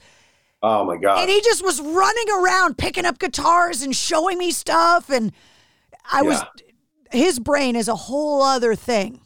Oh 0.61 0.85
my 0.85 0.97
god. 0.97 1.21
And 1.21 1.30
he 1.30 1.40
just 1.40 1.62
was 1.64 1.80
running 1.80 2.26
around 2.37 2.78
picking 2.78 3.07
up 3.07 3.21
guitars 3.21 3.80
and 3.83 3.95
showing 3.95 4.38
me 4.38 4.50
stuff 4.50 5.09
and 5.09 5.33
I 6.11 6.23
yeah. 6.23 6.28
was 6.28 6.45
his 7.12 7.38
brain 7.38 7.76
is 7.76 7.87
a 7.87 7.95
whole 7.95 8.42
other 8.42 8.75
thing. 8.75 9.21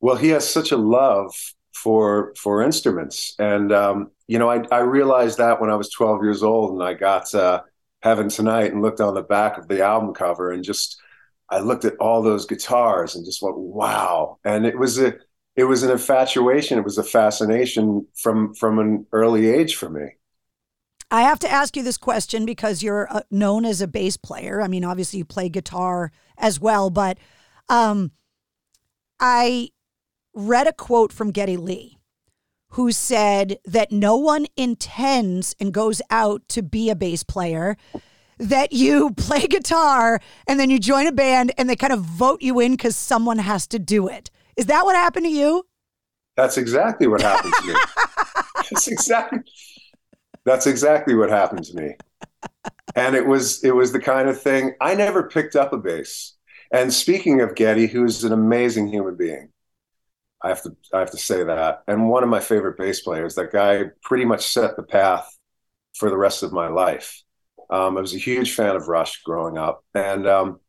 Well, 0.00 0.16
he 0.16 0.28
has 0.28 0.48
such 0.48 0.72
a 0.72 0.76
love 0.76 1.34
for 1.72 2.34
for 2.36 2.62
instruments, 2.62 3.34
and 3.38 3.72
um, 3.72 4.10
you 4.28 4.38
know, 4.38 4.50
I, 4.50 4.62
I 4.70 4.80
realized 4.80 5.38
that 5.38 5.60
when 5.60 5.70
I 5.70 5.74
was 5.74 5.90
12 5.90 6.22
years 6.22 6.42
old, 6.42 6.72
and 6.72 6.82
I 6.82 6.94
got 6.94 7.34
uh, 7.34 7.62
Heaven 8.02 8.28
Tonight 8.28 8.72
and 8.72 8.82
looked 8.82 9.00
on 9.00 9.14
the 9.14 9.22
back 9.22 9.58
of 9.58 9.68
the 9.68 9.82
album 9.82 10.14
cover, 10.14 10.50
and 10.50 10.64
just 10.64 11.00
I 11.48 11.60
looked 11.60 11.84
at 11.84 11.96
all 11.98 12.22
those 12.22 12.46
guitars 12.46 13.14
and 13.14 13.24
just 13.24 13.42
went, 13.42 13.58
wow! 13.58 14.38
And 14.44 14.66
it 14.66 14.78
was 14.78 14.98
a 14.98 15.14
it 15.54 15.64
was 15.64 15.82
an 15.82 15.90
infatuation. 15.90 16.78
It 16.78 16.84
was 16.84 16.98
a 16.98 17.04
fascination 17.04 18.06
from 18.14 18.54
from 18.54 18.78
an 18.78 19.06
early 19.12 19.48
age 19.48 19.76
for 19.76 19.90
me. 19.90 20.16
I 21.10 21.22
have 21.22 21.38
to 21.40 21.50
ask 21.50 21.76
you 21.76 21.82
this 21.82 21.98
question 21.98 22.46
because 22.46 22.82
you're 22.82 23.06
uh, 23.12 23.20
known 23.30 23.66
as 23.66 23.82
a 23.82 23.86
bass 23.86 24.16
player. 24.16 24.62
I 24.62 24.68
mean, 24.68 24.82
obviously 24.82 25.18
you 25.18 25.26
play 25.26 25.50
guitar 25.50 26.10
as 26.38 26.58
well, 26.58 26.88
but 26.88 27.18
um, 27.68 28.12
I 29.20 29.68
read 30.32 30.66
a 30.66 30.72
quote 30.72 31.12
from 31.12 31.30
Geddy 31.30 31.58
Lee, 31.58 31.98
who 32.72 32.90
said 32.90 33.58
that 33.66 33.92
no 33.92 34.16
one 34.16 34.46
intends 34.56 35.54
and 35.60 35.74
goes 35.74 36.00
out 36.10 36.42
to 36.48 36.62
be 36.62 36.88
a 36.88 36.96
bass 36.96 37.22
player, 37.22 37.76
that 38.38 38.72
you 38.72 39.10
play 39.16 39.46
guitar 39.46 40.20
and 40.46 40.58
then 40.58 40.70
you 40.70 40.78
join 40.78 41.06
a 41.06 41.12
band 41.12 41.52
and 41.58 41.68
they 41.68 41.76
kind 41.76 41.92
of 41.92 42.00
vote 42.00 42.40
you 42.40 42.60
in 42.60 42.72
because 42.72 42.96
someone 42.96 43.38
has 43.38 43.66
to 43.66 43.78
do 43.78 44.08
it. 44.08 44.30
Is 44.56 44.66
that 44.66 44.84
what 44.84 44.96
happened 44.96 45.26
to 45.26 45.30
you? 45.30 45.66
That's 46.36 46.56
exactly 46.56 47.06
what 47.06 47.20
happened 47.20 47.52
to 47.52 47.66
me. 47.66 47.74
that's 48.70 48.88
exactly 48.88 49.40
that's 50.44 50.66
exactly 50.66 51.14
what 51.14 51.28
happened 51.28 51.64
to 51.64 51.76
me. 51.76 51.94
And 52.96 53.14
it 53.14 53.26
was 53.26 53.62
it 53.62 53.74
was 53.74 53.92
the 53.92 54.00
kind 54.00 54.30
of 54.30 54.40
thing 54.40 54.74
I 54.80 54.94
never 54.94 55.28
picked 55.28 55.56
up 55.56 55.74
a 55.74 55.78
bass. 55.78 56.34
And 56.72 56.92
speaking 56.92 57.42
of 57.42 57.54
Geddy, 57.54 57.86
who's 57.86 58.24
an 58.24 58.32
amazing 58.32 58.88
human 58.88 59.14
being, 59.14 59.51
I 60.42 60.48
have 60.48 60.62
to 60.62 60.76
I 60.92 61.00
have 61.00 61.10
to 61.12 61.18
say 61.18 61.44
that. 61.44 61.82
And 61.86 62.08
one 62.08 62.22
of 62.22 62.28
my 62.28 62.40
favorite 62.40 62.76
bass 62.76 63.00
players, 63.00 63.34
that 63.36 63.52
guy 63.52 63.84
pretty 64.02 64.24
much 64.24 64.46
set 64.46 64.76
the 64.76 64.82
path 64.82 65.36
for 65.94 66.10
the 66.10 66.16
rest 66.16 66.42
of 66.42 66.52
my 66.52 66.68
life. 66.68 67.22
Um, 67.70 67.96
I 67.96 68.00
was 68.00 68.14
a 68.14 68.18
huge 68.18 68.54
fan 68.54 68.76
of 68.76 68.88
Rush 68.88 69.22
growing 69.22 69.56
up, 69.56 69.84
and 69.94 70.26
um, 70.26 70.60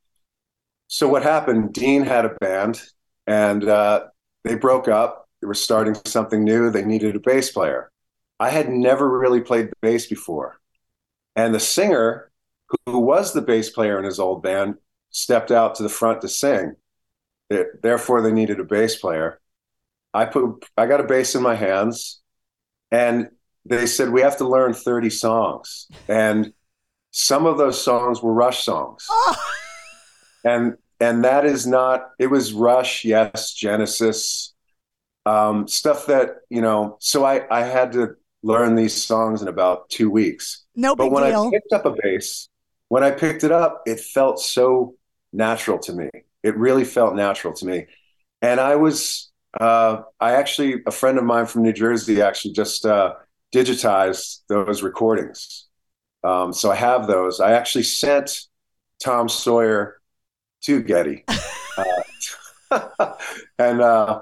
so 0.87 1.07
what 1.07 1.23
happened? 1.23 1.73
Dean 1.73 2.03
had 2.03 2.25
a 2.25 2.35
band, 2.39 2.81
and 3.27 3.67
uh, 3.67 4.05
they 4.43 4.55
broke 4.55 4.87
up. 4.87 5.27
They 5.41 5.47
were 5.47 5.53
starting 5.53 5.95
something 6.05 6.43
new. 6.43 6.69
They 6.69 6.85
needed 6.85 7.15
a 7.15 7.19
bass 7.19 7.51
player. 7.51 7.91
I 8.39 8.49
had 8.49 8.69
never 8.69 9.19
really 9.19 9.41
played 9.41 9.71
bass 9.81 10.05
before, 10.05 10.59
and 11.35 11.53
the 11.53 11.59
singer, 11.59 12.31
who 12.85 12.99
was 12.99 13.33
the 13.33 13.41
bass 13.41 13.69
player 13.69 13.97
in 13.97 14.05
his 14.05 14.19
old 14.19 14.43
band, 14.43 14.75
stepped 15.09 15.51
out 15.51 15.75
to 15.75 15.83
the 15.83 15.89
front 15.89 16.21
to 16.21 16.29
sing. 16.29 16.75
It, 17.49 17.81
therefore, 17.81 18.21
they 18.21 18.31
needed 18.31 18.59
a 18.59 18.63
bass 18.63 18.95
player 18.95 19.39
I 20.13 20.25
put 20.25 20.65
I 20.77 20.85
got 20.85 20.99
a 20.99 21.03
bass 21.05 21.35
in 21.35 21.41
my 21.41 21.55
hands, 21.55 22.21
and 22.91 23.29
they 23.65 23.85
said 23.85 24.09
we 24.09 24.21
have 24.21 24.37
to 24.37 24.47
learn 24.47 24.73
30 24.73 25.09
songs, 25.09 25.87
and 26.07 26.53
some 27.11 27.45
of 27.45 27.57
those 27.57 27.81
songs 27.81 28.21
were 28.21 28.33
Rush 28.33 28.63
songs, 28.63 29.05
oh. 29.09 29.35
and 30.45 30.77
and 30.99 31.23
that 31.23 31.45
is 31.45 31.65
not. 31.65 32.09
It 32.19 32.27
was 32.27 32.53
Rush, 32.53 33.03
yes, 33.03 33.53
Genesis, 33.53 34.53
um, 35.25 35.67
stuff 35.67 36.05
that 36.05 36.37
you 36.49 36.61
know. 36.61 36.97
So 36.99 37.25
I 37.25 37.41
I 37.49 37.63
had 37.63 37.91
to 37.93 38.15
learn 38.43 38.75
these 38.75 39.03
songs 39.03 39.41
in 39.41 39.47
about 39.47 39.89
two 39.89 40.09
weeks. 40.11 40.63
No 40.75 40.95
but 40.95 41.11
when 41.11 41.23
deal. 41.23 41.47
I 41.47 41.49
picked 41.49 41.73
up 41.73 41.85
a 41.85 41.95
bass, 42.03 42.49
when 42.89 43.03
I 43.03 43.11
picked 43.11 43.43
it 43.43 43.51
up, 43.51 43.81
it 43.87 43.99
felt 43.99 44.39
so 44.39 44.95
natural 45.31 45.79
to 45.79 45.93
me. 45.93 46.09
It 46.43 46.55
really 46.57 46.85
felt 46.85 47.15
natural 47.15 47.53
to 47.55 47.65
me, 47.65 47.87
and 48.43 48.59
I 48.59 48.75
was 48.75 49.31
uh, 49.59 50.01
I 50.19 50.33
actually, 50.33 50.81
a 50.85 50.91
friend 50.91 51.17
of 51.17 51.23
mine 51.23 51.45
from 51.45 51.63
New 51.63 51.73
Jersey 51.73 52.21
actually 52.21 52.53
just 52.53 52.85
uh, 52.85 53.13
digitized 53.53 54.41
those 54.47 54.81
recordings. 54.81 55.67
Um, 56.23 56.53
so 56.53 56.71
I 56.71 56.75
have 56.75 57.07
those. 57.07 57.39
I 57.39 57.51
actually 57.53 57.83
sent 57.83 58.47
Tom 59.03 59.29
Sawyer 59.29 59.99
to 60.63 60.81
Geddy. 60.81 61.25
uh, 61.77 63.13
and 63.59 63.81
uh, 63.81 64.21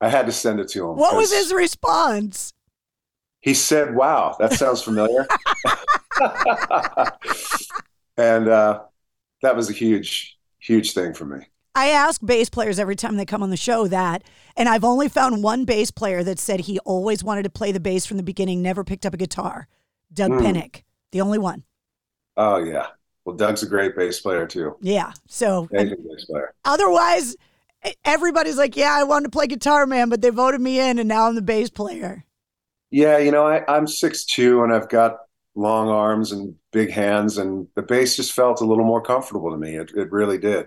I 0.00 0.08
had 0.08 0.26
to 0.26 0.32
send 0.32 0.60
it 0.60 0.68
to 0.70 0.90
him. 0.90 0.96
What 0.96 1.16
was 1.16 1.32
his 1.32 1.52
response? 1.52 2.52
He 3.40 3.54
said, 3.54 3.94
Wow, 3.94 4.36
that 4.38 4.52
sounds 4.52 4.82
familiar. 4.82 5.26
and 8.16 8.48
uh, 8.48 8.82
that 9.42 9.56
was 9.56 9.70
a 9.70 9.72
huge, 9.72 10.36
huge 10.58 10.92
thing 10.92 11.14
for 11.14 11.24
me. 11.24 11.46
I 11.78 11.90
ask 11.90 12.20
bass 12.24 12.48
players 12.50 12.80
every 12.80 12.96
time 12.96 13.16
they 13.16 13.24
come 13.24 13.40
on 13.40 13.50
the 13.50 13.56
show 13.56 13.86
that, 13.86 14.24
and 14.56 14.68
I've 14.68 14.82
only 14.82 15.08
found 15.08 15.44
one 15.44 15.64
bass 15.64 15.92
player 15.92 16.24
that 16.24 16.40
said 16.40 16.58
he 16.58 16.80
always 16.80 17.22
wanted 17.22 17.44
to 17.44 17.50
play 17.50 17.70
the 17.70 17.78
bass 17.78 18.04
from 18.04 18.16
the 18.16 18.24
beginning, 18.24 18.60
never 18.60 18.82
picked 18.82 19.06
up 19.06 19.14
a 19.14 19.16
guitar. 19.16 19.68
Doug 20.12 20.32
mm. 20.32 20.40
Pinnick, 20.40 20.82
the 21.12 21.20
only 21.20 21.38
one. 21.38 21.62
Oh 22.36 22.56
yeah, 22.56 22.88
well 23.24 23.36
Doug's 23.36 23.62
a 23.62 23.68
great 23.68 23.94
bass 23.94 24.18
player 24.18 24.44
too. 24.44 24.76
Yeah, 24.80 25.12
so 25.28 25.68
bass 25.70 26.24
player. 26.24 26.52
Otherwise, 26.64 27.36
everybody's 28.04 28.58
like, 28.58 28.76
"Yeah, 28.76 28.92
I 28.92 29.04
wanted 29.04 29.26
to 29.26 29.30
play 29.30 29.46
guitar, 29.46 29.86
man," 29.86 30.08
but 30.08 30.20
they 30.20 30.30
voted 30.30 30.60
me 30.60 30.80
in, 30.80 30.98
and 30.98 31.08
now 31.08 31.28
I'm 31.28 31.36
the 31.36 31.42
bass 31.42 31.70
player. 31.70 32.24
Yeah, 32.90 33.18
you 33.18 33.30
know, 33.30 33.46
I, 33.46 33.62
I'm 33.72 33.86
six 33.86 34.24
two, 34.24 34.64
and 34.64 34.74
I've 34.74 34.88
got 34.88 35.18
long 35.54 35.88
arms 35.88 36.32
and 36.32 36.56
big 36.72 36.90
hands, 36.90 37.38
and 37.38 37.68
the 37.76 37.82
bass 37.82 38.16
just 38.16 38.32
felt 38.32 38.60
a 38.60 38.64
little 38.64 38.84
more 38.84 39.00
comfortable 39.00 39.52
to 39.52 39.56
me. 39.56 39.76
It, 39.76 39.92
it 39.94 40.10
really 40.10 40.38
did. 40.38 40.66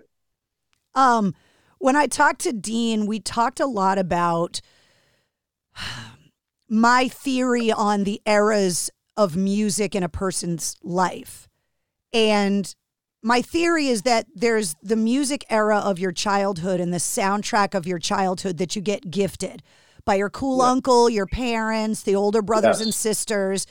Um, 0.95 1.35
when 1.77 1.95
I 1.95 2.07
talked 2.07 2.41
to 2.41 2.53
Dean, 2.53 3.05
we 3.05 3.19
talked 3.19 3.59
a 3.59 3.65
lot 3.65 3.97
about 3.97 4.61
my 6.69 7.07
theory 7.07 7.71
on 7.71 8.03
the 8.03 8.21
eras 8.25 8.89
of 9.17 9.35
music 9.35 9.95
in 9.95 10.03
a 10.03 10.09
person's 10.09 10.77
life. 10.83 11.47
And 12.13 12.73
my 13.23 13.41
theory 13.41 13.87
is 13.87 14.01
that 14.03 14.25
there's 14.33 14.75
the 14.81 14.95
music 14.95 15.45
era 15.49 15.77
of 15.77 15.99
your 15.99 16.11
childhood 16.11 16.79
and 16.79 16.93
the 16.93 16.97
soundtrack 16.97 17.75
of 17.75 17.85
your 17.85 17.99
childhood 17.99 18.57
that 18.57 18.75
you 18.75 18.81
get 18.81 19.11
gifted 19.11 19.61
by 20.05 20.15
your 20.15 20.29
cool 20.29 20.57
yeah. 20.59 20.71
uncle, 20.71 21.09
your 21.09 21.27
parents, 21.27 22.01
the 22.03 22.15
older 22.15 22.41
brothers 22.41 22.79
yes. 22.79 22.81
and 22.81 22.93
sisters. 22.93 23.67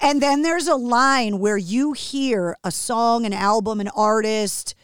And 0.00 0.22
then 0.22 0.42
there's 0.42 0.68
a 0.68 0.76
line 0.76 1.38
where 1.38 1.58
you 1.58 1.92
hear 1.92 2.56
a 2.64 2.70
song, 2.70 3.26
an 3.26 3.32
album, 3.32 3.80
an 3.80 3.88
artist, 3.88 4.74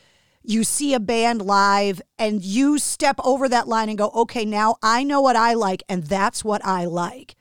you 0.42 0.64
see 0.64 0.94
a 0.94 1.00
band 1.00 1.42
live 1.42 2.02
and 2.18 2.42
you 2.42 2.78
step 2.78 3.16
over 3.24 3.48
that 3.48 3.68
line 3.68 3.88
and 3.88 3.98
go, 3.98 4.10
okay, 4.10 4.44
now 4.44 4.76
I 4.82 5.04
know 5.04 5.20
what 5.20 5.36
I 5.36 5.54
like 5.54 5.82
and 5.88 6.04
that's 6.04 6.44
what 6.44 6.64
I 6.64 6.84
like. 6.84 7.36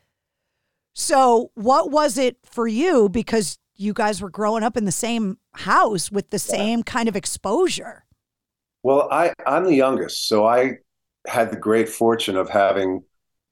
So, 0.93 1.51
what 1.55 1.89
was 1.89 2.17
it 2.17 2.37
for 2.43 2.67
you? 2.67 3.07
Because 3.09 3.57
you 3.75 3.93
guys 3.93 4.21
were 4.21 4.29
growing 4.29 4.63
up 4.63 4.77
in 4.77 4.85
the 4.85 4.91
same 4.91 5.37
house 5.53 6.11
with 6.11 6.29
the 6.29 6.39
same 6.39 6.83
kind 6.83 7.09
of 7.09 7.15
exposure. 7.15 8.05
Well, 8.83 9.07
I, 9.11 9.33
I'm 9.47 9.65
the 9.65 9.75
youngest, 9.75 10.27
so 10.27 10.45
I 10.45 10.77
had 11.27 11.51
the 11.51 11.57
great 11.57 11.89
fortune 11.89 12.35
of 12.35 12.49
having 12.49 13.03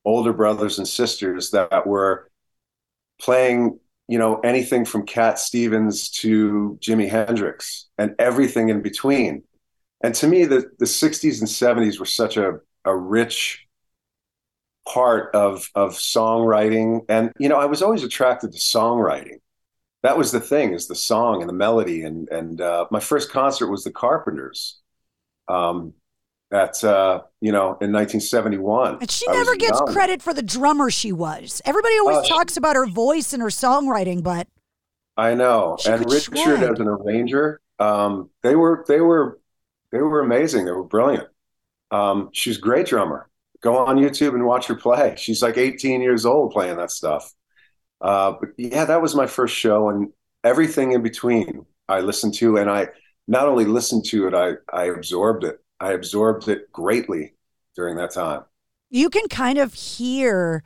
older 0.06 0.34
brothers 0.34 0.78
and 0.80 0.88
sisters 0.88 1.52
that 1.52 1.86
were 1.86 2.30
playing, 3.20 3.80
you 4.10 4.18
know, 4.18 4.40
anything 4.40 4.86
from 4.86 5.06
Cat 5.06 5.38
Stevens 5.38 6.10
to 6.10 6.80
Jimi 6.82 7.08
Hendrix 7.08 7.86
and 8.00 8.16
everything 8.18 8.70
in 8.70 8.82
between. 8.82 9.44
And 10.04 10.16
to 10.16 10.26
me, 10.26 10.46
the, 10.46 10.72
the 10.80 10.86
60s 10.86 11.40
and 11.40 11.48
70s 11.48 12.00
were 12.00 12.08
such 12.08 12.36
a, 12.36 12.54
a 12.86 12.98
rich 12.98 13.68
part 14.88 15.36
of 15.36 15.70
of 15.76 15.92
songwriting. 15.92 17.02
And, 17.08 17.32
you 17.38 17.50
know, 17.50 17.58
I 17.58 17.66
was 17.66 17.84
always 17.84 18.04
attracted 18.04 18.52
to 18.52 18.58
songwriting. 18.58 19.42
That 20.02 20.18
was 20.18 20.32
the 20.32 20.40
thing, 20.40 20.74
is 20.74 20.88
the 20.88 20.96
song 20.96 21.42
and 21.42 21.50
the 21.50 21.54
melody. 21.54 22.02
And 22.02 22.28
and 22.30 22.60
uh, 22.60 22.88
my 22.90 23.00
first 23.00 23.30
concert 23.30 23.68
was 23.68 23.84
the 23.84 23.92
Carpenters. 23.92 24.80
Um, 25.48 25.94
at 26.52 26.84
uh, 26.84 27.22
you 27.42 27.52
know 27.52 27.78
in 27.82 27.92
1971. 27.92 28.98
And 29.02 29.12
she 29.12 29.28
never 29.32 29.56
gets 29.56 29.80
young. 29.80 29.94
credit 29.94 30.22
for 30.22 30.34
the 30.34 30.42
drummer 30.42 30.90
she 30.90 31.12
was. 31.12 31.62
Everybody 31.66 31.98
always 32.00 32.18
uh, 32.18 32.28
talks 32.28 32.58
about 32.58 32.76
her 32.76 32.88
voice 32.88 33.34
and 33.34 33.42
her 33.42 33.50
songwriting, 33.50 34.24
but 34.24 34.48
I 35.18 35.36
know. 35.36 35.78
And 35.86 36.10
Richard 36.12 36.38
shred. 36.38 36.64
as 36.64 36.80
an 36.80 36.88
arranger, 36.88 37.62
um, 37.80 38.30
they 38.44 38.56
were 38.56 38.86
they 38.88 39.02
were 39.02 39.40
they 39.92 40.00
were 40.00 40.22
amazing. 40.22 40.66
They 40.66 40.72
were 40.72 40.84
brilliant. 40.84 41.28
Um, 41.92 42.30
she's 42.34 42.58
a 42.58 42.62
great 42.62 42.88
drummer. 42.88 43.30
Go 43.62 43.78
on 43.78 43.98
YouTube 43.98 44.36
and 44.36 44.46
watch 44.46 44.68
her 44.68 44.76
play. 44.76 45.16
She's 45.18 45.42
like 45.42 45.58
18 45.58 46.02
years 46.02 46.26
old 46.26 46.52
playing 46.52 46.78
that 46.78 46.92
stuff. 46.92 47.34
Uh, 48.00 48.34
but 48.40 48.50
yeah, 48.58 48.86
that 48.86 49.02
was 49.02 49.16
my 49.16 49.28
first 49.28 49.56
show, 49.56 49.90
and 49.90 50.10
everything 50.44 50.94
in 50.94 51.02
between 51.02 51.66
I 51.90 52.00
listened 52.00 52.36
to, 52.36 52.58
and 52.58 52.70
I 52.70 52.88
not 53.28 53.48
only 53.48 53.66
listened 53.66 54.06
to 54.06 54.28
it, 54.28 54.34
I 54.34 54.54
I 54.72 54.86
absorbed 54.86 55.44
it. 55.44 55.60
I 55.80 55.94
absorbed 55.94 56.48
it 56.48 56.72
greatly 56.72 57.34
during 57.76 57.96
that 57.98 58.12
time. 58.12 58.44
You 58.90 59.10
can 59.10 59.28
kind 59.28 59.58
of 59.58 59.74
hear 59.74 60.64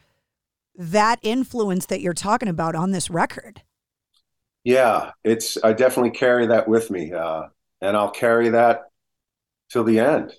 that 0.76 1.20
influence 1.22 1.86
that 1.88 2.02
you're 2.02 2.14
talking 2.14 2.48
about 2.48 2.76
on 2.76 2.92
this 2.92 3.10
record. 3.10 3.62
Yeah, 4.64 5.12
it's 5.24 5.58
I 5.64 5.74
definitely 5.74 6.12
carry 6.12 6.48
that 6.48 6.68
with 6.68 6.90
me, 6.90 7.12
uh, 7.12 7.48
and 7.82 7.98
I'll 7.98 8.12
carry 8.12 8.50
that 8.50 8.90
till 9.70 9.84
the 9.84 10.00
end. 10.00 10.34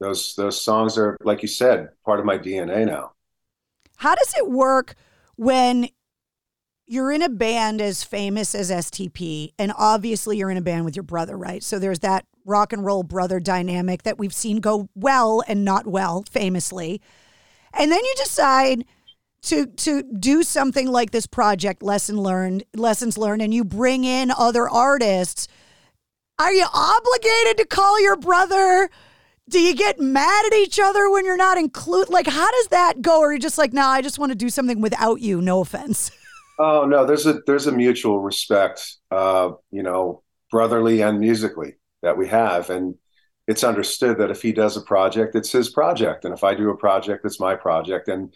Those 0.00 0.34
those 0.34 0.62
songs 0.62 0.98
are, 0.98 1.16
like 1.22 1.42
you 1.42 1.48
said, 1.48 1.90
part 2.04 2.18
of 2.18 2.26
my 2.26 2.38
DNA 2.38 2.86
now. 2.86 3.12
How 3.96 4.14
does 4.14 4.34
it 4.36 4.50
work 4.50 4.94
when 5.36 5.88
you're 6.88 7.12
in 7.12 7.20
a 7.20 7.28
band 7.28 7.82
as 7.82 8.02
famous 8.02 8.54
as 8.54 8.70
STP, 8.70 9.52
and 9.58 9.72
obviously 9.76 10.38
you're 10.38 10.50
in 10.50 10.56
a 10.56 10.62
band 10.62 10.86
with 10.86 10.96
your 10.96 11.02
brother, 11.02 11.36
right? 11.36 11.62
So 11.62 11.78
there's 11.78 11.98
that 11.98 12.24
rock 12.46 12.72
and 12.72 12.84
roll 12.84 13.02
brother 13.02 13.38
dynamic 13.38 14.04
that 14.04 14.18
we've 14.18 14.32
seen 14.32 14.60
go 14.60 14.88
well 14.94 15.44
and 15.46 15.66
not 15.66 15.86
well, 15.86 16.24
famously. 16.30 17.02
And 17.74 17.92
then 17.92 18.02
you 18.02 18.14
decide 18.16 18.86
to 19.42 19.66
to 19.66 20.02
do 20.02 20.42
something 20.42 20.88
like 20.88 21.10
this 21.10 21.26
project, 21.26 21.82
lesson 21.82 22.16
learned, 22.16 22.64
lessons 22.74 23.18
learned, 23.18 23.42
and 23.42 23.52
you 23.52 23.64
bring 23.64 24.04
in 24.04 24.30
other 24.30 24.66
artists. 24.66 25.46
Are 26.38 26.52
you 26.52 26.66
obligated 26.72 27.58
to 27.58 27.66
call 27.66 28.00
your 28.00 28.16
brother? 28.16 28.88
Do 29.48 29.60
you 29.60 29.74
get 29.74 30.00
mad 30.00 30.46
at 30.46 30.54
each 30.54 30.78
other 30.78 31.10
when 31.10 31.24
you're 31.26 31.36
not 31.36 31.58
included? 31.58 32.10
Like, 32.10 32.26
how 32.26 32.50
does 32.50 32.68
that 32.68 33.02
go? 33.02 33.20
Or 33.20 33.28
are 33.28 33.32
you 33.32 33.38
just 33.38 33.58
like, 33.58 33.72
no, 33.72 33.82
nah, 33.82 33.88
I 33.88 34.02
just 34.02 34.18
want 34.18 34.30
to 34.32 34.36
do 34.36 34.48
something 34.48 34.80
without 34.80 35.20
you? 35.20 35.42
No 35.42 35.60
offense. 35.60 36.10
Oh 36.58 36.84
no, 36.86 37.06
there's 37.06 37.26
a 37.26 37.40
there's 37.46 37.66
a 37.66 37.72
mutual 37.72 38.18
respect, 38.18 38.96
uh, 39.10 39.50
you 39.70 39.82
know, 39.82 40.22
brotherly 40.50 41.02
and 41.02 41.20
musically 41.20 41.74
that 42.02 42.16
we 42.16 42.28
have. 42.28 42.70
And 42.70 42.94
it's 43.46 43.64
understood 43.64 44.18
that 44.18 44.30
if 44.30 44.42
he 44.42 44.52
does 44.52 44.76
a 44.76 44.82
project, 44.82 45.34
it's 45.34 45.52
his 45.52 45.70
project. 45.70 46.24
And 46.24 46.34
if 46.34 46.44
I 46.44 46.54
do 46.54 46.70
a 46.70 46.76
project, 46.76 47.24
it's 47.24 47.40
my 47.40 47.54
project. 47.54 48.08
And 48.08 48.32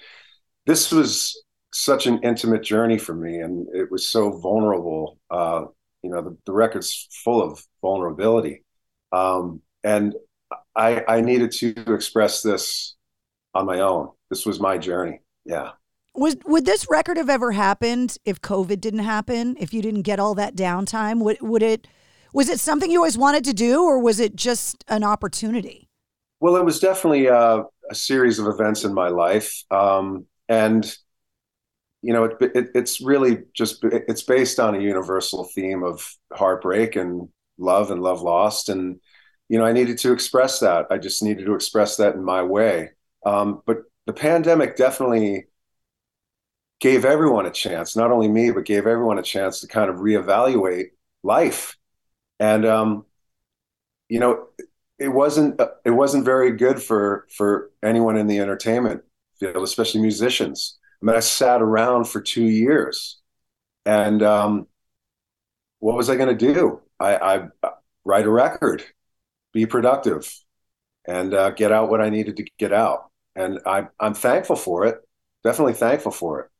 this 0.66 0.92
was 0.92 1.42
such 1.72 2.06
an 2.06 2.20
intimate 2.22 2.62
journey 2.62 2.98
for 2.98 3.14
me. 3.14 3.38
And 3.38 3.66
it 3.74 3.90
was 3.90 4.08
so 4.08 4.38
vulnerable. 4.38 5.18
Uh, 5.30 5.64
you 6.02 6.10
know, 6.10 6.22
the, 6.22 6.36
the, 6.46 6.52
record's 6.52 7.08
full 7.24 7.42
of 7.42 7.62
vulnerability. 7.80 8.64
Um, 9.12 9.60
and 9.84 10.14
I, 10.74 11.04
I 11.06 11.20
needed 11.20 11.52
to 11.52 11.74
express 11.94 12.42
this 12.42 12.96
on 13.54 13.66
my 13.66 13.80
own. 13.80 14.10
This 14.30 14.46
was 14.46 14.60
my 14.60 14.78
journey. 14.78 15.20
Yeah. 15.44 15.72
Was 16.14 16.36
would 16.44 16.66
this 16.66 16.86
record 16.90 17.16
have 17.16 17.30
ever 17.30 17.52
happened 17.52 18.18
if 18.24 18.40
COVID 18.40 18.80
didn't 18.80 19.00
happen? 19.00 19.56
If 19.58 19.72
you 19.72 19.80
didn't 19.80 20.02
get 20.02 20.20
all 20.20 20.34
that 20.34 20.54
downtime, 20.54 21.22
would 21.22 21.40
would 21.40 21.62
it 21.62 21.88
was 22.32 22.48
it 22.48 22.60
something 22.60 22.90
you 22.90 22.98
always 22.98 23.18
wanted 23.18 23.44
to 23.44 23.52
do, 23.52 23.82
or 23.84 23.98
was 23.98 24.20
it 24.20 24.36
just 24.36 24.84
an 24.88 25.04
opportunity? 25.04 25.88
Well, 26.40 26.56
it 26.56 26.64
was 26.64 26.80
definitely 26.80 27.26
a, 27.26 27.64
a 27.90 27.94
series 27.94 28.38
of 28.38 28.46
events 28.46 28.84
in 28.84 28.92
my 28.92 29.08
life, 29.08 29.62
um, 29.70 30.26
and 30.48 30.84
you 32.02 32.12
know, 32.12 32.24
it, 32.24 32.36
it, 32.40 32.70
it's 32.74 33.00
really 33.00 33.38
just 33.54 33.82
it's 33.84 34.22
based 34.22 34.58
on 34.58 34.74
a 34.74 34.80
universal 34.80 35.44
theme 35.54 35.82
of 35.82 36.06
heartbreak 36.32 36.96
and 36.96 37.28
love 37.58 37.90
and 37.90 38.02
love 38.02 38.20
lost, 38.20 38.68
and 38.68 39.00
you 39.48 39.58
know, 39.58 39.64
I 39.64 39.72
needed 39.72 39.98
to 39.98 40.12
express 40.12 40.60
that. 40.60 40.86
I 40.90 40.98
just 40.98 41.22
needed 41.22 41.46
to 41.46 41.54
express 41.54 41.96
that 41.96 42.14
in 42.14 42.24
my 42.24 42.42
way. 42.42 42.90
Um, 43.24 43.62
but 43.66 43.82
the 44.06 44.12
pandemic 44.12 44.76
definitely 44.76 45.46
gave 46.82 47.06
everyone 47.06 47.46
a 47.46 47.52
chance, 47.52 47.96
not 47.96 48.12
only 48.12 48.28
me, 48.28 48.52
but 48.52 48.66
gave 48.66 48.86
everyone 48.86 49.18
a 49.18 49.22
chance 49.24 49.60
to 49.62 49.68
kind 49.68 49.90
of 49.90 49.96
reevaluate 49.98 50.88
life 51.24 51.78
and 52.42 52.66
um, 52.66 53.06
you 54.08 54.20
know, 54.20 54.48
it 54.98 55.08
wasn't 55.08 55.60
it 55.84 55.90
wasn't 55.90 56.24
very 56.24 56.52
good 56.52 56.82
for 56.82 57.26
for 57.34 57.70
anyone 57.82 58.16
in 58.16 58.26
the 58.26 58.40
entertainment 58.40 59.02
field, 59.38 59.62
especially 59.62 60.00
musicians. 60.00 60.78
I 61.02 61.06
mean, 61.06 61.16
I 61.16 61.20
sat 61.20 61.62
around 61.62 62.08
for 62.08 62.20
two 62.20 62.44
years, 62.44 63.20
and 63.86 64.22
um, 64.22 64.66
what 65.78 65.96
was 65.96 66.10
I 66.10 66.16
going 66.16 66.36
to 66.36 66.54
do? 66.54 66.80
I, 67.00 67.16
I 67.16 67.48
write 68.04 68.26
a 68.26 68.30
record, 68.30 68.84
be 69.52 69.66
productive, 69.66 70.32
and 71.06 71.34
uh, 71.34 71.50
get 71.50 71.72
out 71.72 71.90
what 71.90 72.00
I 72.00 72.10
needed 72.10 72.36
to 72.38 72.44
get 72.58 72.72
out. 72.72 73.10
And 73.34 73.60
I, 73.66 73.88
I'm 73.98 74.14
thankful 74.14 74.56
for 74.56 74.86
it. 74.86 74.98
Definitely 75.42 75.74
thankful 75.74 76.12
for 76.12 76.40
it. 76.42 76.51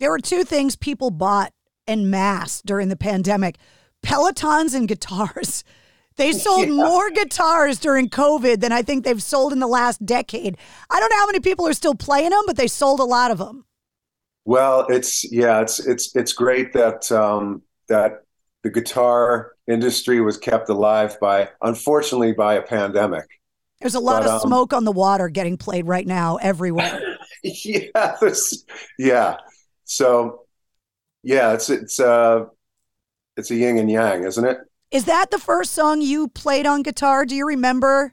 There 0.00 0.10
were 0.10 0.18
two 0.18 0.44
things 0.44 0.76
people 0.76 1.10
bought 1.10 1.52
en 1.86 2.10
masse 2.10 2.62
during 2.62 2.88
the 2.88 2.96
pandemic 2.96 3.56
Pelotons 4.02 4.74
and 4.74 4.88
guitars. 4.88 5.62
They 6.16 6.32
sold 6.32 6.66
yeah. 6.66 6.74
more 6.74 7.10
guitars 7.10 7.78
during 7.78 8.10
COVID 8.10 8.60
than 8.60 8.72
I 8.72 8.82
think 8.82 9.04
they've 9.04 9.22
sold 9.22 9.54
in 9.54 9.58
the 9.58 9.66
last 9.66 10.04
decade. 10.04 10.58
I 10.90 11.00
don't 11.00 11.08
know 11.08 11.16
how 11.16 11.24
many 11.24 11.40
people 11.40 11.66
are 11.66 11.72
still 11.72 11.94
playing 11.94 12.30
them, 12.30 12.42
but 12.46 12.58
they 12.58 12.66
sold 12.66 13.00
a 13.00 13.04
lot 13.04 13.30
of 13.30 13.38
them. 13.38 13.64
Well, 14.44 14.86
it's 14.90 15.24
yeah, 15.32 15.62
it's 15.62 15.78
it's 15.78 16.14
it's 16.14 16.34
great 16.34 16.74
that 16.74 17.10
um, 17.10 17.62
that 17.88 18.24
the 18.62 18.70
guitar 18.70 19.52
industry 19.66 20.20
was 20.20 20.36
kept 20.36 20.68
alive 20.68 21.18
by, 21.20 21.48
unfortunately, 21.62 22.32
by 22.32 22.54
a 22.54 22.62
pandemic. 22.62 23.26
There's 23.80 23.94
a 23.94 24.00
lot 24.00 24.22
but, 24.22 24.28
of 24.28 24.34
um, 24.34 24.40
smoke 24.40 24.72
on 24.74 24.84
the 24.84 24.92
water 24.92 25.30
getting 25.30 25.56
played 25.56 25.86
right 25.86 26.06
now 26.06 26.36
everywhere. 26.36 27.16
yeah, 27.42 28.18
yeah. 28.98 29.36
So, 29.90 30.42
yeah, 31.24 31.52
it's 31.52 31.68
it's 31.68 31.98
uh, 31.98 32.44
it's 33.36 33.50
a 33.50 33.56
yin 33.56 33.76
and 33.76 33.90
yang, 33.90 34.22
isn't 34.22 34.44
it? 34.44 34.58
Is 34.92 35.06
that 35.06 35.32
the 35.32 35.38
first 35.38 35.72
song 35.72 36.00
you 36.00 36.28
played 36.28 36.64
on 36.64 36.84
guitar? 36.84 37.26
Do 37.26 37.34
you 37.34 37.44
remember 37.44 38.12